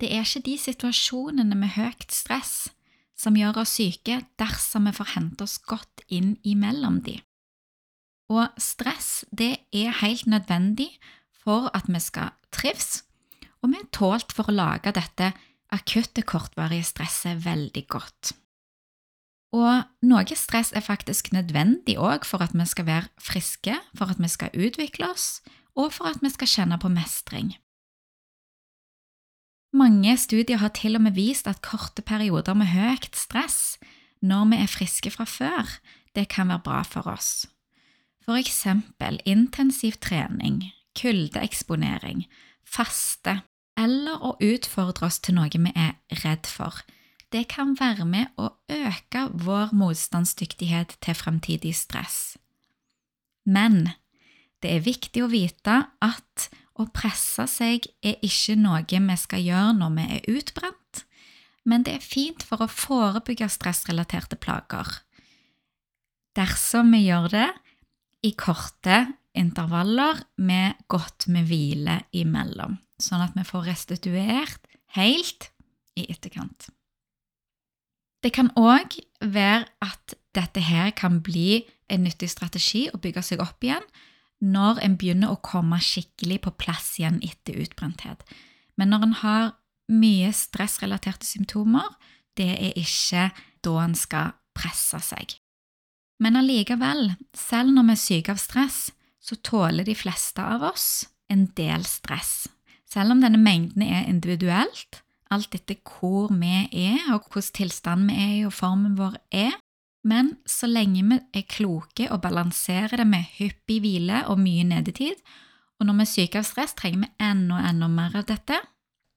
Det 0.00 0.10
er 0.10 0.24
ikke 0.24 0.44
de 0.48 0.56
situasjonene 0.58 1.56
med 1.56 1.76
høyt 1.76 2.10
stress 2.12 2.72
som 3.16 3.36
gjør 3.38 3.62
oss 3.62 3.76
syke 3.78 4.18
dersom 4.40 4.88
vi 4.88 4.96
får 4.96 5.14
hente 5.14 5.46
oss 5.46 5.60
godt 5.62 6.02
inn 6.08 6.34
imellom 6.42 6.98
de. 7.06 7.20
Og 8.32 8.48
stress, 8.58 9.24
det 9.30 9.68
er 9.72 9.94
helt 10.00 10.26
nødvendig 10.26 10.90
for 11.44 11.68
at 11.76 11.86
vi 11.92 12.00
skal 12.00 12.32
trives, 12.52 13.04
og 13.62 13.70
vi 13.70 13.80
er 13.80 13.90
tålt 13.92 14.32
for 14.32 14.48
å 14.48 14.56
lage 14.56 14.92
dette 14.96 15.34
akutte, 15.74 16.22
kortvarige 16.22 16.86
stresset 16.86 17.42
veldig 17.44 17.84
godt. 17.90 18.32
Og 19.54 19.84
noe 20.02 20.36
stress 20.38 20.72
er 20.74 20.82
faktisk 20.82 21.30
nødvendig 21.34 21.94
òg 22.00 22.26
for 22.26 22.42
at 22.42 22.54
vi 22.56 22.66
skal 22.66 22.88
være 22.88 23.10
friske, 23.22 23.76
for 23.94 24.10
at 24.10 24.18
vi 24.18 24.30
skal 24.30 24.54
utvikle 24.54 25.10
oss, 25.12 25.42
og 25.78 25.92
for 25.94 26.10
at 26.10 26.22
vi 26.22 26.30
skal 26.34 26.50
kjenne 26.50 26.78
på 26.82 26.90
mestring. 26.90 27.54
Mange 29.74 30.16
studier 30.18 30.58
har 30.62 30.70
til 30.74 30.94
og 30.94 31.02
med 31.02 31.16
vist 31.18 31.48
at 31.50 31.62
korte 31.62 32.02
perioder 32.02 32.54
med 32.54 32.70
høyt 32.70 33.16
stress 33.18 33.78
når 34.22 34.46
vi 34.50 34.60
er 34.62 34.70
friske 34.70 35.10
fra 35.10 35.26
før, 35.28 35.68
det 36.14 36.28
kan 36.32 36.48
være 36.48 36.62
bra 36.64 36.82
for 36.86 37.06
oss. 37.10 37.46
For 38.24 38.38
eksempel 38.40 39.18
intensiv 39.26 39.98
trening, 40.00 40.62
kuldeeksponering, 40.96 42.24
faste 42.64 43.42
eller 43.80 44.22
å 44.22 44.34
utfordre 44.42 45.08
oss 45.08 45.20
til 45.22 45.36
noe 45.38 45.50
vi 45.50 45.72
er 45.74 45.96
redd 46.22 46.46
for, 46.46 46.82
det 47.34 47.48
kan 47.50 47.74
være 47.74 48.06
med 48.06 48.30
å 48.38 48.52
øke 48.70 49.26
vår 49.42 49.72
motstandsdyktighet 49.74 50.96
til 51.02 51.16
fremtidig 51.18 51.74
stress. 51.74 52.36
Men 53.44 53.90
det 54.62 54.76
er 54.76 54.86
viktig 54.86 55.24
å 55.24 55.32
vite 55.32 55.80
at 56.04 56.46
å 56.78 56.86
presse 56.94 57.46
seg 57.50 57.88
er 58.02 58.22
ikke 58.24 58.56
noe 58.58 58.84
vi 58.86 59.16
skal 59.18 59.42
gjøre 59.42 59.74
når 59.80 59.96
vi 59.98 60.06
er 60.16 60.30
utbrent, 60.38 61.02
men 61.64 61.82
det 61.82 61.98
er 61.98 62.06
fint 62.06 62.44
for 62.44 62.62
å 62.64 62.70
forebygge 62.70 63.48
stressrelaterte 63.50 64.36
plager. 64.36 64.88
Dersom 66.36 66.90
vi 66.92 67.06
gjør 67.06 67.28
det 67.32 67.50
i 68.26 68.32
korte 68.38 69.04
intervaller 69.34 70.22
med 70.36 70.80
godt 70.90 71.28
med 71.30 71.48
hvile 71.50 72.00
imellom, 72.14 72.76
sånn 73.02 73.24
at 73.24 73.34
vi 73.36 73.44
får 73.46 73.68
restituert 73.68 74.70
helt 74.96 75.50
i 75.98 76.06
etterkant. 76.10 76.68
Det 78.24 78.32
kan 78.32 78.50
òg 78.56 78.96
være 79.20 79.66
at 79.84 80.14
dette 80.34 80.62
her 80.64 80.94
kan 80.96 81.20
bli 81.22 81.64
en 81.92 82.06
nyttig 82.06 82.30
strategi 82.32 82.86
å 82.88 83.00
bygge 83.00 83.22
seg 83.22 83.42
opp 83.44 83.64
igjen 83.64 83.84
når 84.44 84.80
en 84.84 84.96
begynner 85.00 85.32
å 85.32 85.42
komme 85.44 85.78
skikkelig 85.82 86.40
på 86.46 86.54
plass 86.64 86.94
igjen 86.98 87.20
etter 87.24 87.58
utbrenthet. 87.60 88.24
Men 88.80 88.90
når 88.92 89.06
en 89.06 89.16
har 89.20 89.44
mye 89.92 90.32
stressrelaterte 90.34 91.26
symptomer, 91.28 91.86
det 92.36 92.50
er 92.56 92.80
ikke 92.80 93.28
da 93.64 93.76
en 93.84 93.96
skal 93.98 94.34
presse 94.56 94.98
seg. 95.04 95.36
Men 96.22 96.38
allikevel, 96.38 97.14
selv 97.36 97.74
når 97.74 97.88
vi 97.88 97.94
er 97.94 98.02
syke 98.02 98.34
av 98.34 98.40
stress, 98.40 98.78
så 99.20 99.36
tåler 99.44 99.86
de 99.86 99.96
fleste 99.96 100.42
av 100.42 100.64
oss 100.72 101.06
en 101.32 101.46
del 101.56 101.84
stress. 101.88 102.46
Selv 102.94 103.10
om 103.10 103.22
denne 103.24 103.40
mengden 103.42 103.82
er 103.82 104.06
individuelt, 104.06 105.00
alt 105.34 105.54
etter 105.56 105.80
hvor 105.82 106.30
vi 106.30 106.52
er, 106.70 107.00
og 107.10 107.26
hvordan 107.26 107.54
tilstanden 107.56 108.10
vi 108.12 108.18
er 108.22 108.34
i, 108.36 108.44
og 108.46 108.54
formen 108.54 108.94
vår 108.98 109.16
er. 109.34 109.56
Men 110.06 110.34
så 110.46 110.68
lenge 110.68 111.02
vi 111.08 111.18
er 111.34 111.48
kloke 111.48 112.06
og 112.12 112.20
balanserer 112.22 113.00
det 113.00 113.06
med 113.08 113.24
hyppig 113.38 113.80
hvile 113.82 114.20
og 114.30 114.38
mye 114.38 114.66
nedetid, 114.68 115.16
og 115.80 115.88
når 115.88 115.98
vi 115.98 116.04
er 116.04 116.12
syke 116.12 116.38
av 116.38 116.46
stress, 116.46 116.76
trenger 116.78 117.06
vi 117.06 117.24
enda, 117.24 117.62
enda 117.66 117.88
mer 117.90 118.14
av 118.20 118.28
dette, 118.28 118.60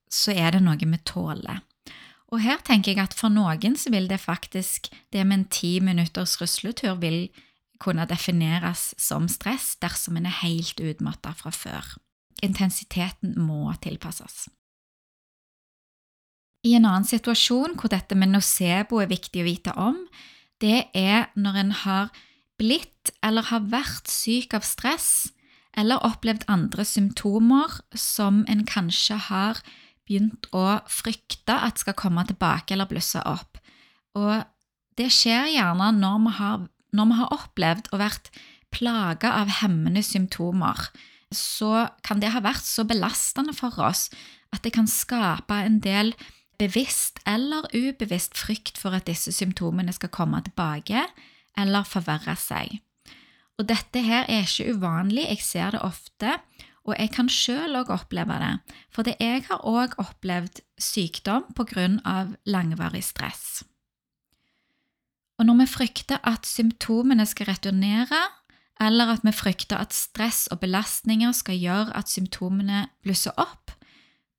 så 0.10 0.34
er 0.34 0.56
det 0.56 0.64
noe 0.64 0.80
vi 0.80 1.02
tåler. 1.06 1.62
Og 2.34 2.42
her 2.44 2.64
tenker 2.66 2.96
jeg 2.96 3.04
at 3.04 3.16
for 3.16 3.32
noen 3.32 3.78
så 3.80 3.92
vil 3.94 4.10
det 4.10 4.20
faktisk, 4.24 4.90
det 5.14 5.28
med 5.28 5.38
en 5.38 5.46
ti 5.54 5.78
minutters 5.84 6.40
rusletur 6.42 6.98
vil 7.04 7.28
kunne 7.80 8.08
defineres 8.10 8.94
som 8.98 9.30
stress 9.30 9.76
dersom 9.84 10.18
en 10.18 10.26
er 10.26 10.42
helt 10.42 10.82
utmatta 10.82 11.36
fra 11.38 11.54
før. 11.54 11.94
Intensiteten 12.46 13.34
må 13.42 13.72
tilpasses. 13.82 14.48
I 16.68 16.76
en 16.78 16.88
annen 16.90 17.08
situasjon 17.08 17.78
hvor 17.80 17.92
dette 17.94 18.18
med 18.18 18.34
nocebo 18.34 19.00
er 19.02 19.12
viktig 19.12 19.42
å 19.42 19.48
vite 19.48 19.74
om, 19.80 20.00
det 20.62 20.88
er 20.98 21.30
når 21.38 21.60
en 21.62 21.74
har 21.84 22.14
blitt 22.58 23.14
eller 23.26 23.46
har 23.52 23.68
vært 23.72 24.10
syk 24.10 24.56
av 24.58 24.66
stress 24.66 25.30
eller 25.78 26.02
opplevd 26.06 26.48
andre 26.50 26.86
symptomer 26.88 27.78
som 27.94 28.42
en 28.50 28.64
kanskje 28.68 29.20
har 29.30 29.62
begynt 30.08 30.48
å 30.56 30.80
frykte 30.90 31.54
at 31.54 31.84
skal 31.84 31.98
komme 32.00 32.24
tilbake 32.28 32.74
eller 32.74 32.90
blusse 32.90 33.22
opp. 33.28 33.60
Og 34.18 34.42
det 34.98 35.12
skjer 35.14 35.52
gjerne 35.54 35.92
når 36.00 36.24
vi 36.26 36.34
har, 36.40 36.64
når 36.98 37.12
vi 37.12 37.20
har 37.20 37.36
opplevd 37.36 37.92
og 37.92 38.02
vært 38.02 38.32
plaga 38.74 39.36
av 39.44 39.52
hemmende 39.62 40.02
symptomer. 40.04 40.90
Så 41.34 41.88
kan 42.08 42.22
det 42.24 42.32
ha 42.32 42.42
vært 42.44 42.66
så 42.66 42.86
belastende 42.88 43.56
for 43.56 43.76
oss 43.84 44.08
at 44.56 44.64
det 44.64 44.74
kan 44.78 44.88
skape 44.88 45.58
en 45.66 45.82
del 45.84 46.14
bevisst 46.58 47.20
eller 47.28 47.68
ubevisst 47.76 48.38
frykt 48.38 48.80
for 48.80 48.96
at 48.98 49.08
disse 49.10 49.34
symptomene 49.36 49.94
skal 49.94 50.14
komme 50.14 50.40
tilbake 50.46 51.04
eller 51.58 51.88
forverre 51.88 52.38
seg. 52.40 52.80
Og 53.58 53.68
dette 53.70 54.02
her 54.06 54.28
er 54.30 54.46
ikke 54.46 54.74
uvanlig, 54.78 55.26
jeg 55.26 55.42
ser 55.42 55.74
det 55.74 55.82
ofte, 55.86 56.38
og 56.88 56.96
jeg 56.96 57.12
kan 57.12 57.30
sjøl 57.30 57.76
òg 57.82 57.90
oppleve 57.92 58.38
det, 58.40 58.54
for 58.94 59.10
jeg 59.10 59.44
har 59.50 59.66
òg 59.68 59.98
opplevd 60.00 60.62
sykdom 60.80 61.50
av 62.06 62.36
langvarig 62.46 63.04
stress. 63.04 63.66
Og 65.38 65.46
når 65.46 65.60
vi 65.62 65.68
frykter 65.70 66.22
at 66.24 66.48
symptomene 66.50 67.26
skal 67.26 67.52
returnere, 67.52 68.22
eller 68.84 69.14
at 69.14 69.26
vi 69.26 69.34
frykter 69.34 69.80
at 69.82 69.96
stress 69.96 70.46
og 70.54 70.62
belastninger 70.62 71.34
skal 71.36 71.58
gjøre 71.60 71.96
at 71.98 72.12
symptomene 72.12 72.88
blusser 73.04 73.36
opp, 73.38 73.74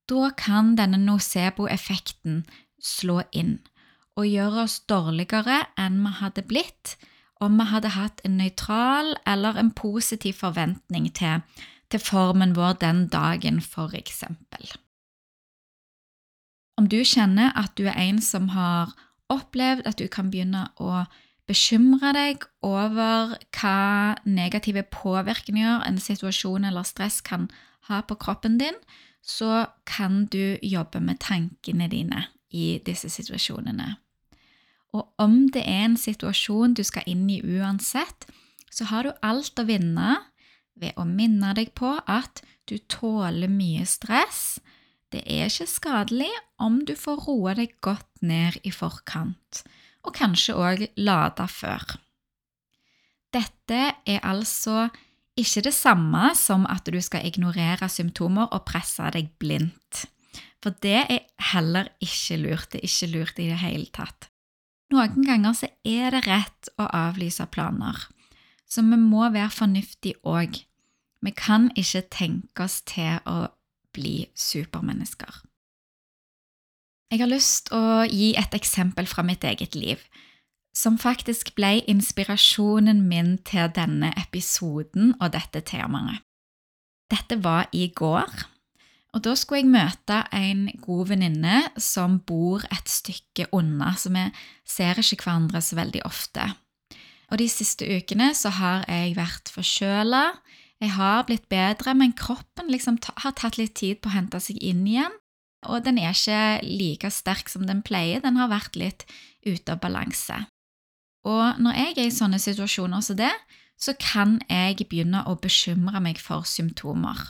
da 0.08 0.30
kan 0.36 0.74
denne 0.78 1.00
nocebo-effekten 1.02 2.44
slå 2.80 3.20
inn 3.32 3.58
og 4.18 4.26
gjøre 4.26 4.64
oss 4.64 4.80
dårligere 4.90 5.62
enn 5.78 6.00
vi 6.02 6.14
hadde 6.20 6.46
blitt 6.48 6.96
om 7.44 7.58
vi 7.60 7.68
hadde 7.70 7.94
hatt 7.94 8.22
en 8.26 8.38
nøytral 8.40 9.12
eller 9.26 9.58
en 9.60 9.70
positiv 9.70 10.40
forventning 10.40 11.06
til, 11.14 11.44
til 11.90 12.02
formen 12.02 12.56
vår 12.56 12.80
den 12.82 13.06
dagen, 13.12 13.60
for 13.62 13.94
eksempel. 13.94 14.72
Om 16.78 16.88
du 16.90 16.98
kjenner 17.04 17.54
at 17.58 17.76
du 17.78 17.86
er 17.86 17.98
en 17.98 18.18
som 18.22 18.50
har 18.54 18.94
opplevd 19.30 19.86
at 19.86 19.98
du 19.98 20.06
kan 20.10 20.32
begynne 20.32 20.66
å 20.82 21.04
bekymre 21.48 22.12
deg 22.16 22.44
over 22.64 23.36
hva 23.56 24.16
negative 24.28 24.84
påvirkninger 24.92 25.84
en 25.86 26.00
situasjon 26.02 26.68
eller 26.68 26.86
stress 26.86 27.20
kan 27.24 27.48
ha 27.88 28.02
på 28.04 28.18
kroppen 28.20 28.58
din, 28.60 28.76
så 29.22 29.66
kan 29.88 30.26
du 30.32 30.58
jobbe 30.62 31.00
med 31.00 31.20
tankene 31.24 31.88
dine 31.88 32.26
i 32.52 32.78
disse 32.84 33.10
situasjonene. 33.12 33.96
Og 34.96 35.08
om 35.20 35.48
det 35.52 35.64
er 35.68 35.84
en 35.84 35.98
situasjon 36.00 36.76
du 36.76 36.84
skal 36.86 37.04
inn 37.10 37.26
i 37.30 37.42
uansett, 37.44 38.28
så 38.72 38.88
har 38.88 39.04
du 39.04 39.12
alt 39.24 39.60
å 39.60 39.66
vinne 39.68 40.16
ved 40.78 40.96
å 40.96 41.04
minne 41.08 41.52
deg 41.56 41.74
på 41.76 41.96
at 42.06 42.42
du 42.68 42.78
tåler 42.90 43.50
mye 43.50 43.84
stress. 43.88 44.60
Det 45.12 45.24
er 45.24 45.48
ikke 45.48 45.68
skadelig 45.68 46.30
om 46.60 46.82
du 46.84 46.94
får 46.96 47.24
roe 47.26 47.54
deg 47.58 47.76
godt 47.84 48.22
ned 48.24 48.60
i 48.64 48.72
forkant, 48.72 49.64
og 50.06 50.14
kanskje 50.16 50.56
òg 50.56 50.86
lade 51.00 51.48
før. 51.50 51.98
Dette 53.34 53.80
er 54.08 54.24
altså 54.24 54.88
ikke 55.38 55.62
det 55.68 55.74
samme 55.76 56.32
som 56.38 56.64
at 56.70 56.88
du 56.88 56.98
skal 57.04 57.26
ignorere 57.28 57.88
symptomer 57.92 58.48
og 58.54 58.64
presse 58.68 59.04
deg 59.14 59.30
blindt. 59.38 60.06
For 60.62 60.74
det 60.82 61.04
er 61.04 61.26
heller 61.52 61.90
ikke 62.02 62.40
lurt. 62.42 62.72
Det 62.72 62.80
er 62.80 62.88
ikke 62.88 63.10
lurt 63.12 63.38
i 63.38 63.50
det 63.52 63.60
hele 63.62 63.86
tatt. 63.94 64.30
Noen 64.88 65.20
ganger 65.26 65.52
så 65.54 65.68
er 65.84 66.14
det 66.14 66.24
rett 66.24 66.70
å 66.80 66.86
avlyse 66.96 67.44
planer, 67.52 68.06
så 68.64 68.80
vi 68.86 68.96
må 68.96 69.26
være 69.34 69.52
fornuftige 69.52 70.16
òg. 70.24 70.62
Vi 71.20 71.32
kan 71.36 71.68
ikke 71.76 72.06
tenke 72.14 72.64
oss 72.64 72.80
til 72.88 73.20
å 73.28 73.50
bli 73.92 74.30
supermennesker. 74.32 75.42
Jeg 77.08 77.22
har 77.22 77.30
lyst 77.30 77.70
å 77.72 78.04
gi 78.04 78.34
et 78.36 78.52
eksempel 78.52 79.06
fra 79.08 79.22
mitt 79.24 79.44
eget 79.48 79.72
liv, 79.78 80.02
som 80.76 80.98
faktisk 81.00 81.54
ble 81.56 81.78
inspirasjonen 81.88 83.00
min 83.08 83.38
til 83.48 83.70
denne 83.72 84.10
episoden 84.20 85.14
og 85.16 85.32
dette 85.32 85.62
temaet. 85.64 86.20
Dette 87.08 87.38
var 87.40 87.70
i 87.72 87.86
går, 87.96 88.28
og 89.16 89.22
da 89.24 89.32
skulle 89.40 89.62
jeg 89.62 89.72
møte 89.72 90.18
en 90.36 90.66
god 90.84 91.14
venninne 91.14 91.62
som 91.80 92.18
bor 92.28 92.66
et 92.68 92.92
stykke 92.92 93.46
unna, 93.56 93.94
så 93.96 94.12
vi 94.12 94.26
ser 94.68 95.00
ikke 95.00 95.22
hverandre 95.24 95.62
så 95.64 95.78
veldig 95.80 96.02
ofte. 96.04 96.44
Og 97.32 97.40
de 97.40 97.46
siste 97.48 97.88
ukene 97.88 98.34
så 98.36 98.52
har 98.60 98.84
jeg 98.84 99.16
vært 99.16 99.48
forkjøla, 99.52 100.26
jeg 100.78 100.92
har 100.94 101.24
blitt 101.26 101.48
bedre, 101.48 101.96
men 101.96 102.12
kroppen 102.12 102.68
liksom 102.70 103.00
har 103.24 103.34
tatt 103.40 103.56
litt 103.56 103.74
tid 103.80 103.98
på 104.02 104.12
å 104.12 104.14
hente 104.14 104.38
seg 104.44 104.60
inn 104.60 104.84
igjen. 104.86 105.16
Og 105.66 105.82
den 105.82 105.98
er 105.98 106.14
ikke 106.14 106.60
like 106.62 107.10
sterk 107.10 107.50
som 107.50 107.66
den 107.66 107.82
pleier, 107.82 108.22
den 108.22 108.38
har 108.38 108.52
vært 108.52 108.78
litt 108.78 109.06
ute 109.46 109.74
av 109.74 109.80
balanse. 109.82 110.44
Og 111.26 111.58
når 111.58 111.74
jeg 111.80 111.96
er 111.96 112.06
i 112.06 112.14
sånne 112.14 112.38
situasjoner 112.42 113.02
som 113.04 113.18
det, 113.18 113.32
så 113.78 113.94
kan 113.98 114.38
jeg 114.50 114.86
begynne 114.90 115.24
å 115.26 115.36
bekymre 115.38 116.00
meg 116.02 116.22
for 116.22 116.46
symptomer. 116.46 117.28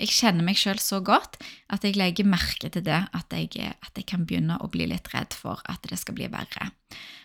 Jeg 0.00 0.14
kjenner 0.14 0.46
meg 0.46 0.56
sjøl 0.56 0.78
så 0.80 1.00
godt 1.04 1.36
at 1.68 1.84
jeg 1.84 1.98
legger 1.98 2.28
merke 2.28 2.70
til 2.72 2.84
det, 2.86 3.00
at 3.12 3.34
jeg, 3.34 3.74
at 3.82 3.98
jeg 3.98 4.06
kan 4.08 4.24
begynne 4.24 4.56
å 4.62 4.70
bli 4.72 4.86
litt 4.88 5.10
redd 5.12 5.34
for 5.36 5.60
at 5.68 5.84
det 5.90 5.98
skal 6.00 6.16
bli 6.16 6.30
verre. 6.32 6.70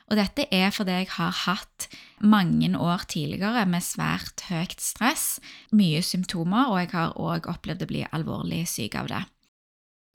Og 0.09 0.17
dette 0.19 0.47
er 0.53 0.73
fordi 0.73 0.97
jeg 0.99 1.11
har 1.15 1.33
hatt 1.45 1.87
mange 2.21 2.69
år 2.77 3.05
tidligere 3.09 3.63
med 3.69 3.85
svært 3.85 4.45
høyt 4.49 4.81
stress, 4.81 5.39
mye 5.73 6.01
symptomer, 6.05 6.69
og 6.69 6.81
jeg 6.83 6.91
har 6.93 7.15
òg 7.21 7.49
opplevd 7.53 7.85
å 7.85 7.89
bli 7.89 8.03
alvorlig 8.11 8.65
syk 8.69 8.99
av 9.01 9.09
det. 9.13 9.23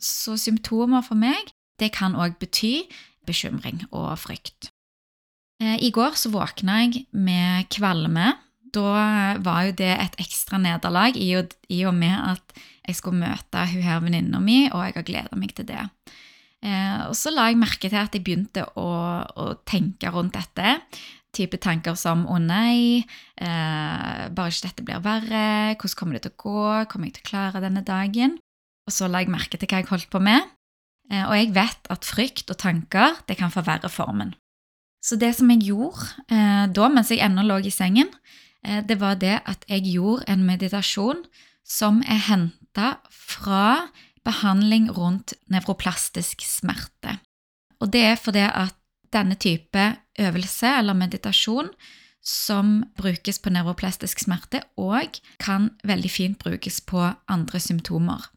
Så 0.01 0.37
symptomer 0.41 1.05
for 1.05 1.19
meg, 1.21 1.53
det 1.81 1.93
kan 1.97 2.17
òg 2.17 2.39
bety 2.41 2.89
bekymring 3.29 3.85
og 3.91 4.15
frykt. 4.21 4.71
Eh, 5.61 5.77
I 5.85 5.91
går 5.93 6.17
så 6.17 6.33
våkna 6.33 6.81
jeg 6.85 7.05
med 7.13 7.69
kvalme. 7.73 8.33
Da 8.71 9.37
var 9.43 9.67
jo 9.67 9.77
det 9.77 9.93
et 9.93 10.19
ekstra 10.23 10.61
nederlag 10.63 11.17
i, 11.19 11.35
og 11.37 11.95
med 11.95 12.17
at 12.17 12.59
jeg 12.87 12.97
skulle 12.97 13.21
møte 13.21 13.65
hun 13.73 13.85
her 13.85 14.03
venninna 14.03 14.41
mi, 14.43 14.69
og 14.71 14.85
jeg 14.87 14.97
har 14.97 15.07
gleda 15.07 15.39
meg 15.39 15.55
til 15.57 15.69
det. 15.69 15.85
Eh, 16.63 17.09
og 17.09 17.17
så 17.17 17.33
la 17.33 17.49
jeg 17.51 17.61
merke 17.61 17.89
til 17.89 17.99
at 17.99 18.15
jeg 18.15 18.25
begynte 18.25 18.67
å, 18.79 18.91
å 19.27 19.47
tenke 19.69 20.13
rundt 20.13 20.37
dette. 20.39 20.79
Type 21.35 21.61
tanker 21.63 21.95
som 21.95 22.27
'å 22.27 22.39
nei', 22.43 23.05
eh, 23.39 24.29
bare 24.35 24.51
ikke 24.51 24.67
dette 24.69 24.85
blir 24.87 25.03
verre, 25.03 25.77
hvordan 25.79 25.97
kommer 25.97 26.15
det 26.15 26.23
til 26.23 26.35
å 26.35 26.43
gå, 26.43 26.89
kommer 26.91 27.07
jeg 27.07 27.15
til 27.19 27.27
å 27.27 27.31
klare 27.31 27.63
denne 27.63 27.85
dagen? 27.87 28.39
Og 28.89 28.95
så 28.95 29.09
la 29.09 29.23
jeg 29.23 29.33
merke 29.33 29.59
til 29.59 29.69
hva 29.71 29.83
jeg 29.83 29.91
holdt 29.91 30.11
på 30.13 30.23
med. 30.23 30.47
Eh, 31.11 31.25
og 31.27 31.35
jeg 31.37 31.55
vet 31.57 31.91
at 31.93 32.07
frykt 32.07 32.53
og 32.53 32.61
tanker 32.63 33.19
det 33.29 33.39
kan 33.41 33.53
forverre 33.53 33.91
formen. 33.93 34.35
Så 35.01 35.17
det 35.17 35.33
som 35.39 35.51
jeg 35.53 35.65
gjorde 35.71 36.07
eh, 36.29 36.67
da, 36.69 36.89
mens 36.93 37.11
jeg 37.13 37.23
ennå 37.25 37.45
lå 37.47 37.61
i 37.65 37.73
sengen, 37.73 38.11
eh, 38.65 38.83
det 38.85 39.01
var 39.01 39.21
det 39.21 39.41
at 39.49 39.65
jeg 39.69 39.89
gjorde 39.95 40.29
en 40.29 40.45
meditasjon 40.47 41.25
som 41.65 42.03
er 42.05 42.21
henta 42.29 42.99
fra 43.11 43.89
behandling 44.27 44.91
rundt 44.93 45.35
nevroplastisk 45.49 46.45
smerte. 46.45 47.17
Og 47.81 47.89
det 47.95 48.05
er 48.05 48.21
fordi 48.21 48.45
at 48.45 48.77
denne 49.11 49.35
type 49.41 49.87
øvelse 50.21 50.69
eller 50.79 50.95
meditasjon 50.95 51.71
som 52.23 52.83
brukes 53.01 53.41
på 53.41 53.51
nevroplastisk 53.51 54.21
smerte, 54.21 54.61
òg 54.77 55.17
kan 55.41 55.71
veldig 55.89 56.11
fint 56.13 56.39
brukes 56.39 56.83
på 56.85 57.09
andre 57.29 57.61
symptomer. 57.61 58.29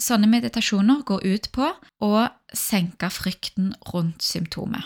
Sånne 0.00 0.28
meditasjoner 0.30 1.02
går 1.06 1.26
ut 1.26 1.50
på 1.54 1.68
å 2.02 2.12
senke 2.56 3.10
frykten 3.12 3.72
rundt 3.92 4.24
symptomet. 4.24 4.84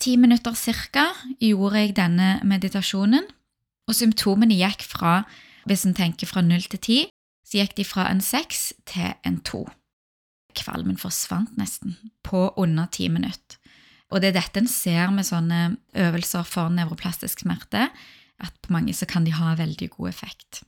Ti 0.00 0.16
minutter 0.20 0.54
cirka 0.56 1.08
gjorde 1.40 1.80
jeg 1.80 1.96
denne 1.96 2.36
meditasjonen, 2.44 3.24
og 3.86 3.96
symptomene 3.96 4.56
gikk 4.58 4.84
fra, 4.84 5.22
hvis 5.66 5.86
en 5.88 5.96
tenker 5.96 6.28
fra 6.28 6.42
null 6.44 6.64
til 6.68 6.82
ti, 6.82 6.98
så 7.46 7.60
gikk 7.60 7.76
de 7.78 7.86
fra 7.86 8.08
en 8.10 8.20
seks 8.24 8.72
til 8.88 9.14
en 9.26 9.38
to. 9.46 9.64
Kvalmen 10.56 10.98
forsvant 11.00 11.56
nesten, 11.60 11.96
på 12.26 12.48
under 12.60 12.90
ti 12.92 13.08
minutter. 13.12 13.58
Og 14.12 14.22
det 14.22 14.30
er 14.30 14.38
dette 14.38 14.62
en 14.62 14.70
ser 14.70 15.10
med 15.14 15.26
sånne 15.26 15.76
øvelser 15.98 16.46
for 16.46 16.70
nevroplastisk 16.70 17.42
smerte, 17.42 17.88
at 18.38 18.58
på 18.62 18.74
mange 18.74 18.94
så 18.94 19.08
kan 19.08 19.24
de 19.26 19.34
ha 19.34 19.54
veldig 19.58 19.88
god 19.96 20.12
effekt. 20.12 20.62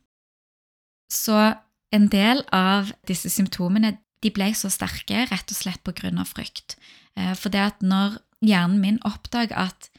Så 1.13 1.37
en 1.95 2.09
del 2.13 2.43
av 2.53 2.93
disse 3.09 3.31
symptomene 3.33 3.97
de 4.23 4.33
ble 4.35 4.51
så 4.57 4.71
sterke 4.73 5.27
rett 5.31 5.53
og 5.53 5.57
slett 5.57 5.89
av 5.89 6.27
frykt. 6.27 6.77
Eh, 7.17 7.35
for 7.35 7.49
det 7.55 7.61
at 7.61 7.83
når 7.83 8.19
hjernen 8.45 8.81
min 8.81 8.99
oppdager 9.07 9.57
at 9.57 9.91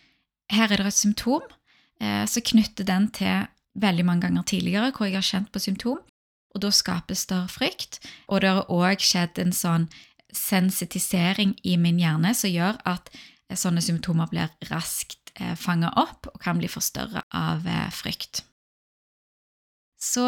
her 0.52 0.72
er 0.72 0.78
det 0.78 0.88
et 0.88 0.94
symptom, 0.94 1.42
eh, 2.02 2.26
så 2.26 2.42
knytter 2.42 2.84
den 2.84 3.10
til 3.12 3.48
veldig 3.80 4.06
mange 4.06 4.28
ganger 4.28 4.44
tidligere 4.44 4.92
hvor 4.92 5.08
jeg 5.08 5.16
har 5.16 5.26
kjent 5.26 5.52
på 5.52 5.60
symptom, 5.60 6.00
og 6.56 6.62
da 6.62 6.72
skapes 6.74 7.26
det 7.30 7.50
frykt. 7.54 8.00
Og 8.28 8.42
det 8.42 8.50
har 8.50 8.70
òg 8.70 9.00
skjedd 9.00 9.40
en 9.40 9.54
sånn 9.54 9.90
sensitisering 10.34 11.56
i 11.64 11.78
min 11.78 12.00
hjerne 12.02 12.34
som 12.38 12.52
gjør 12.52 12.78
at 12.90 13.10
sånne 13.58 13.82
symptomer 13.82 14.30
blir 14.30 14.52
raskt 14.70 15.34
eh, 15.40 15.56
fanga 15.58 15.92
opp 15.98 16.30
og 16.30 16.40
kan 16.42 16.60
bli 16.60 16.70
forstørra 16.70 17.24
av 17.34 17.66
eh, 17.68 17.90
frykt. 17.94 18.44
Så 20.00 20.26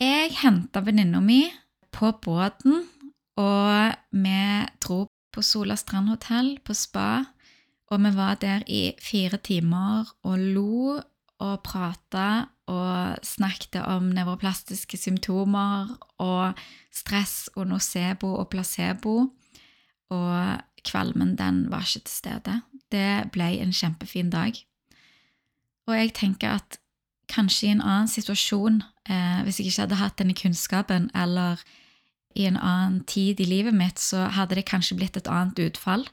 jeg 0.00 0.34
henta 0.42 0.82
venninna 0.84 1.20
mi 1.24 1.46
på 1.94 2.12
båten, 2.22 2.84
og 3.36 3.96
vi 4.12 4.40
dro 4.82 5.06
på 5.32 5.44
Sola 5.44 5.76
strandhotell 5.76 6.56
på 6.64 6.76
spa. 6.76 7.24
Og 7.92 8.02
vi 8.02 8.10
var 8.16 8.38
der 8.42 8.64
i 8.66 8.96
fire 8.98 9.38
timer 9.38 10.08
og 10.26 10.38
lo 10.38 10.96
og 11.36 11.62
prata 11.62 12.48
og 12.66 13.20
snakket 13.22 13.84
om 13.86 14.08
nevroplastiske 14.10 14.98
symptomer 14.98 15.92
og 16.18 16.58
stress 16.90 17.46
og 17.54 17.68
nocebo 17.70 18.32
og 18.40 18.48
placebo. 18.50 19.28
Og 20.10 20.58
kvalmen, 20.86 21.36
den 21.38 21.66
var 21.70 21.86
ikke 21.86 22.06
til 22.08 22.14
stede. 22.14 22.60
Det 22.90 23.30
ble 23.32 23.52
en 23.60 23.72
kjempefin 23.72 24.30
dag. 24.30 24.54
Og 25.86 25.94
jeg 25.94 26.14
tenker 26.14 26.58
at 26.58 26.80
kanskje 27.30 27.68
i 27.68 27.74
en 27.76 27.82
annen 27.82 28.10
situasjon, 28.10 28.82
eh, 29.08 29.42
hvis 29.46 29.60
jeg 29.60 29.70
ikke 29.70 29.86
hadde 29.86 30.00
hatt 30.00 30.18
denne 30.20 30.36
kunnskapen, 30.36 31.10
eller 31.14 31.62
i 32.36 32.44
en 32.48 32.58
annen 32.60 33.00
tid 33.08 33.40
i 33.40 33.48
livet 33.48 33.74
mitt, 33.74 33.98
så 34.02 34.26
hadde 34.36 34.58
det 34.58 34.68
kanskje 34.68 34.98
blitt 34.98 35.16
et 35.16 35.30
annet 35.30 35.58
utfall. 35.62 36.04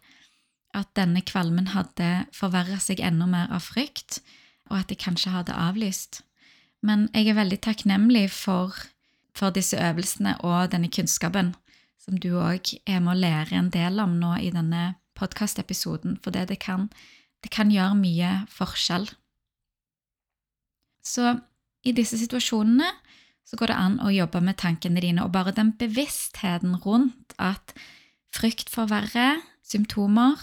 At 0.74 0.94
denne 0.98 1.22
kvalmen 1.22 1.74
hadde 1.74 2.26
forverra 2.34 2.80
seg 2.82 3.04
enda 3.04 3.28
mer 3.30 3.52
av 3.54 3.66
frykt 3.68 4.22
og 4.72 4.80
at 4.80 4.92
jeg 4.92 5.02
kanskje 5.04 5.34
hadde 5.34 5.56
avlyst. 5.56 6.22
Men 6.84 7.08
jeg 7.14 7.32
er 7.32 7.38
veldig 7.38 7.60
takknemlig 7.64 8.26
for, 8.34 8.76
for 9.36 9.54
disse 9.56 9.78
øvelsene 9.80 10.36
og 10.44 10.72
denne 10.74 10.92
kunnskapen, 10.92 11.54
som 12.02 12.20
du 12.20 12.34
òg 12.36 12.74
er 12.90 13.00
med 13.04 13.14
å 13.14 13.20
lære 13.20 13.60
en 13.60 13.72
del 13.72 14.02
om 14.04 14.18
nå 14.20 14.36
i 14.42 14.52
denne 14.56 14.96
podkastepisoden, 15.20 16.18
for 16.24 16.36
det, 16.36 16.48
det, 16.50 16.60
kan, 16.64 16.90
det 17.44 17.54
kan 17.54 17.72
gjøre 17.72 18.00
mye 18.00 18.32
forskjell. 18.52 19.08
Så 21.04 21.36
i 21.84 21.94
disse 21.96 22.18
situasjonene 22.20 22.90
så 23.44 23.60
går 23.60 23.72
det 23.74 23.78
an 23.78 23.98
å 24.00 24.12
jobbe 24.14 24.40
med 24.44 24.58
tankene 24.62 25.02
dine, 25.04 25.26
og 25.26 25.34
bare 25.36 25.52
den 25.56 25.74
bevisstheten 25.80 26.78
rundt 26.86 27.36
at 27.38 27.76
frykt 28.34 28.72
forverrer 28.72 29.42
symptomer 29.68 30.40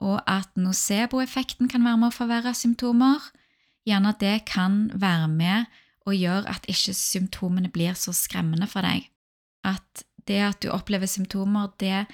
og 0.00 0.22
at 0.28 0.48
nocebo-effekten 0.56 1.68
kan 1.68 1.84
være 1.84 2.00
med 2.00 2.08
å 2.08 2.16
forverre 2.16 2.54
symptomer. 2.56 3.20
Gjerne 3.88 4.14
at 4.14 4.22
det 4.22 4.36
kan 4.48 4.86
være 4.96 5.28
med 5.28 5.80
og 6.08 6.16
gjøre 6.16 6.48
at 6.48 6.66
ikke 6.70 6.94
symptomene 6.96 7.68
blir 7.72 7.96
så 7.98 8.14
skremmende 8.16 8.68
for 8.70 8.84
deg. 8.86 9.10
At 9.64 10.04
det 10.28 10.40
at 10.46 10.60
du 10.64 10.70
opplever 10.72 11.08
symptomer, 11.10 11.68
det 11.80 12.06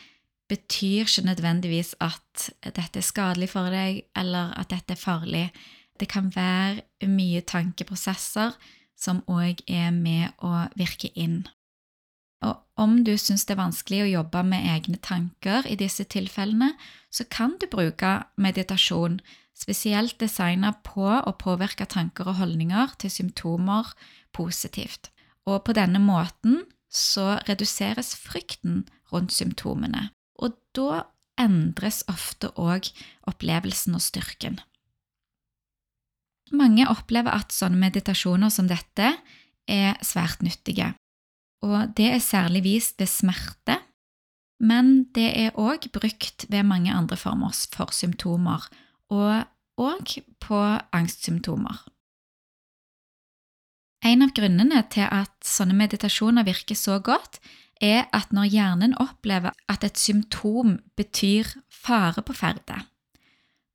betyr 0.51 1.07
ikke 1.07 1.27
nødvendigvis 1.27 1.95
at 2.03 2.51
dette 2.67 3.01
er 3.01 3.07
skadelig 3.07 3.51
for 3.55 3.71
deg, 3.71 4.03
eller 4.19 4.55
at 4.59 4.71
dette 4.75 4.95
er 4.95 5.01
farlig. 5.01 5.47
Det 6.01 6.09
kan 6.13 6.31
være 6.35 7.09
mye 7.09 7.43
tankeprosesser 7.47 8.57
som 8.97 9.23
òg 9.29 9.63
er 9.69 9.93
med 9.93 10.33
å 10.45 10.67
virke 10.77 11.11
inn. 11.15 11.45
Og 12.45 12.61
om 12.77 13.01
du 13.05 13.15
syns 13.21 13.47
det 13.47 13.57
er 13.57 13.63
vanskelig 13.63 14.03
å 14.05 14.13
jobbe 14.13 14.43
med 14.45 14.69
egne 14.69 15.01
tanker 15.03 15.67
i 15.69 15.77
disse 15.81 16.05
tilfellene, 16.05 16.75
så 17.11 17.25
kan 17.25 17.57
du 17.61 17.67
bruke 17.73 18.19
meditasjon, 18.37 19.21
spesielt 19.57 20.19
designa 20.21 20.75
på 20.85 21.07
å 21.09 21.33
påvirke 21.41 21.87
tanker 21.89 22.29
og 22.29 22.41
holdninger 22.43 22.93
til 23.01 23.13
symptomer 23.13 23.95
positivt. 24.37 25.09
Og 25.49 25.63
på 25.65 25.77
denne 25.77 26.03
måten 26.03 26.65
så 26.93 27.39
reduseres 27.49 28.13
frykten 28.21 28.85
rundt 29.13 29.33
symptomene, 29.33 30.11
og 30.37 30.57
da 30.77 31.07
endres 31.41 32.03
ofte 32.11 32.51
òg 32.61 32.91
opplevelsen 33.29 33.97
og 33.97 34.05
styrken. 34.05 34.61
Mange 36.55 36.87
opplever 36.91 37.35
at 37.35 37.55
sånne 37.55 37.79
meditasjoner 37.81 38.53
som 38.55 38.69
dette 38.71 39.17
er 39.67 39.97
svært 40.07 40.45
nyttige, 40.47 40.93
og 41.67 41.91
det 41.99 42.13
er 42.13 42.23
særlig 42.23 42.63
vist 42.67 43.01
ved 43.01 43.11
smerte, 43.11 43.81
men 44.63 45.09
det 45.17 45.27
er 45.37 45.59
òg 45.59 45.89
brukt 45.93 46.47
ved 46.49 46.63
mange 46.65 46.95
andre 46.95 47.19
former 47.19 47.53
for 47.75 47.93
symptomer, 47.93 48.63
og 49.11 49.45
òg 49.77 50.17
på 50.41 50.63
angstsymptomer. 50.95 51.83
En 54.07 54.23
av 54.23 54.33
grunnene 54.37 54.85
til 54.93 55.09
at 55.11 55.35
sånne 55.45 55.75
meditasjoner 55.75 56.47
virker 56.47 56.79
så 56.79 57.01
godt, 57.03 57.41
er 57.83 58.07
at 58.15 58.31
når 58.33 58.53
hjernen 58.55 58.95
opplever 59.03 59.53
at 59.69 59.85
et 59.85 59.99
symptom 60.01 60.79
betyr 60.97 61.51
fare 61.69 62.23
på 62.25 62.37
ferde, 62.37 62.79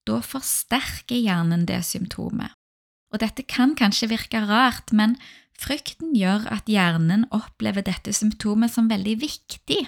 da 0.07 0.17
forsterker 0.25 1.19
hjernen 1.19 1.67
det 1.69 1.83
symptomet. 1.85 2.55
Og 3.11 3.19
dette 3.23 3.43
kan 3.43 3.75
kanskje 3.75 4.11
virke 4.11 4.41
rart, 4.47 4.93
men 4.95 5.17
frykten 5.59 6.15
gjør 6.17 6.47
at 6.51 6.69
hjernen 6.71 7.27
opplever 7.35 7.83
dette 7.85 8.13
symptomet 8.15 8.71
som 8.73 8.89
veldig 8.91 9.17
viktig. 9.21 9.81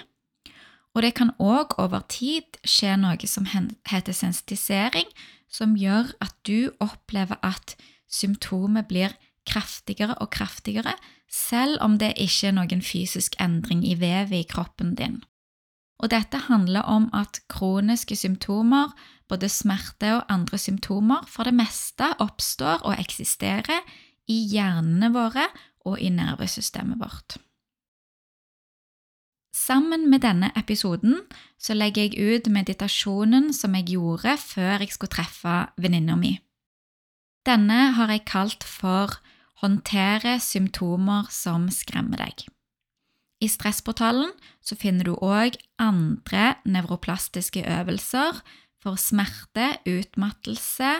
Og 0.94 1.02
det 1.02 1.14
kan 1.18 1.32
òg 1.42 1.74
over 1.82 2.04
tid 2.12 2.60
skje 2.62 2.94
noe 3.00 3.28
som 3.30 3.48
heter 3.50 4.14
sensitisering, 4.14 5.08
som 5.50 5.74
gjør 5.78 6.12
at 6.22 6.34
du 6.46 6.70
opplever 6.82 7.40
at 7.42 7.74
symptomet 8.10 8.86
blir 8.90 9.14
kraftigere 9.48 10.16
og 10.22 10.30
kraftigere, 10.34 10.94
selv 11.30 11.80
om 11.82 11.98
det 11.98 12.14
ikke 12.20 12.52
er 12.52 12.58
noen 12.60 12.82
fysisk 12.84 13.34
endring 13.42 13.82
i 13.86 13.96
vevet 13.98 14.44
i 14.44 14.48
kroppen 14.48 14.94
din. 14.98 15.22
Og 16.04 16.10
dette 16.12 16.36
handler 16.50 16.84
om 16.84 17.06
at 17.16 17.40
kroniske 17.48 18.16
symptomer, 18.16 18.92
både 19.28 19.48
smerte 19.48 20.10
og 20.18 20.26
andre 20.28 20.58
symptomer, 20.60 21.24
for 21.28 21.48
det 21.48 21.54
meste 21.56 22.10
oppstår 22.20 22.84
og 22.84 22.98
eksisterer 23.00 23.80
i 24.28 24.36
hjernene 24.52 25.08
våre 25.14 25.46
og 25.88 25.96
i 26.00 26.10
nervesystemet 26.12 27.00
vårt. 27.00 27.38
Sammen 29.54 30.10
med 30.10 30.20
denne 30.26 30.50
episoden 30.58 31.22
så 31.60 31.76
legger 31.76 32.10
jeg 32.10 32.18
ut 32.20 32.50
meditasjonen 32.52 33.52
som 33.56 33.76
jeg 33.78 33.94
gjorde 33.94 34.36
før 34.42 34.82
jeg 34.82 34.92
skulle 34.92 35.14
treffe 35.14 35.54
venninna 35.80 36.18
mi. 36.20 36.34
Denne 37.46 37.94
har 37.96 38.12
jeg 38.12 38.26
kalt 38.28 38.66
for 38.66 39.20
Håndtere 39.62 40.36
symptomer 40.42 41.30
som 41.32 41.70
skremmer 41.72 42.20
deg. 42.20 42.42
I 43.44 43.48
Stressportalen 43.50 44.30
så 44.64 44.76
finner 44.80 45.04
du 45.04 45.16
òg 45.20 45.58
andre 45.82 46.54
nevroplastiske 46.64 47.64
øvelser 47.68 48.38
for 48.80 48.96
smerte, 49.00 49.74
utmattelse 49.84 50.94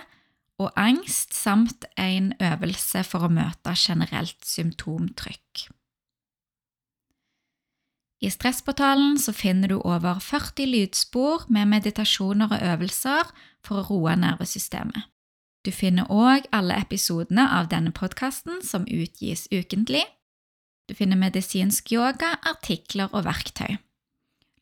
og 0.61 0.73
angst, 0.77 1.33
samt 1.35 1.87
en 1.99 2.33
øvelse 2.43 3.05
for 3.09 3.25
å 3.25 3.33
møte 3.33 3.73
generelt 3.79 4.45
symptomtrykk. 4.45 5.65
I 8.25 8.31
Stressportalen 8.33 9.19
så 9.21 9.35
finner 9.37 9.73
du 9.73 9.79
over 9.81 10.21
40 10.21 10.69
lydspor 10.69 11.47
med 11.53 11.69
meditasjoner 11.73 12.53
og 12.53 12.63
øvelser 12.73 13.33
for 13.65 13.81
å 13.81 13.87
roe 13.89 14.15
nervesystemet. 14.17 15.09
Du 15.65 15.73
finner 15.73 16.09
òg 16.13 16.49
alle 16.53 16.77
episodene 16.77 17.47
av 17.57 17.71
denne 17.73 17.93
podkasten 17.93 18.61
som 18.65 18.85
utgis 18.85 19.47
ukentlig. 19.53 20.05
Du 20.89 20.95
finner 20.97 21.17
medisinsk 21.17 21.93
yoga, 21.95 22.35
artikler 22.45 23.13
og 23.13 23.25
verktøy. 23.25 23.79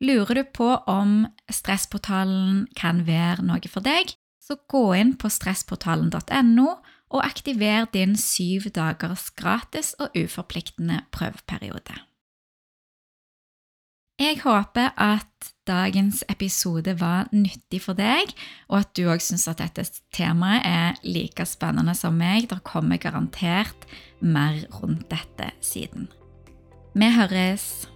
Lurer 0.02 0.40
du 0.40 0.44
på 0.54 0.68
om 0.90 1.26
Stressportalen 1.50 2.66
kan 2.78 3.04
være 3.06 3.44
noe 3.46 3.70
for 3.70 3.84
deg, 3.86 4.14
så 4.42 4.58
gå 4.70 4.84
inn 4.98 5.14
på 5.18 5.30
stressportalen.no 5.30 6.68
og 7.12 7.20
aktiver 7.22 7.86
din 7.94 8.16
syv 8.18 8.70
dagers 8.74 9.28
gratis 9.38 9.92
og 10.02 10.16
uforpliktende 10.18 11.04
prøveperiode. 11.14 11.94
Jeg 14.22 14.38
håper 14.44 14.92
at 15.02 15.48
dagens 15.66 16.20
episode 16.30 16.92
var 17.00 17.26
nyttig 17.34 17.80
for 17.82 17.98
deg, 17.98 18.30
og 18.70 18.76
at 18.84 18.92
du 18.94 19.08
òg 19.10 19.22
syns 19.24 19.48
at 19.50 19.58
dette 19.58 19.82
temaet 20.14 20.62
er 20.68 21.00
like 21.02 21.46
spennende 21.48 21.94
som 21.98 22.14
meg. 22.20 22.46
Det 22.46 22.60
kommer 22.62 23.02
garantert 23.02 23.88
mer 24.20 24.60
rundt 24.78 25.08
dette 25.10 25.50
siden. 25.64 26.06
Vi 26.94 27.10
høres! 27.16 27.91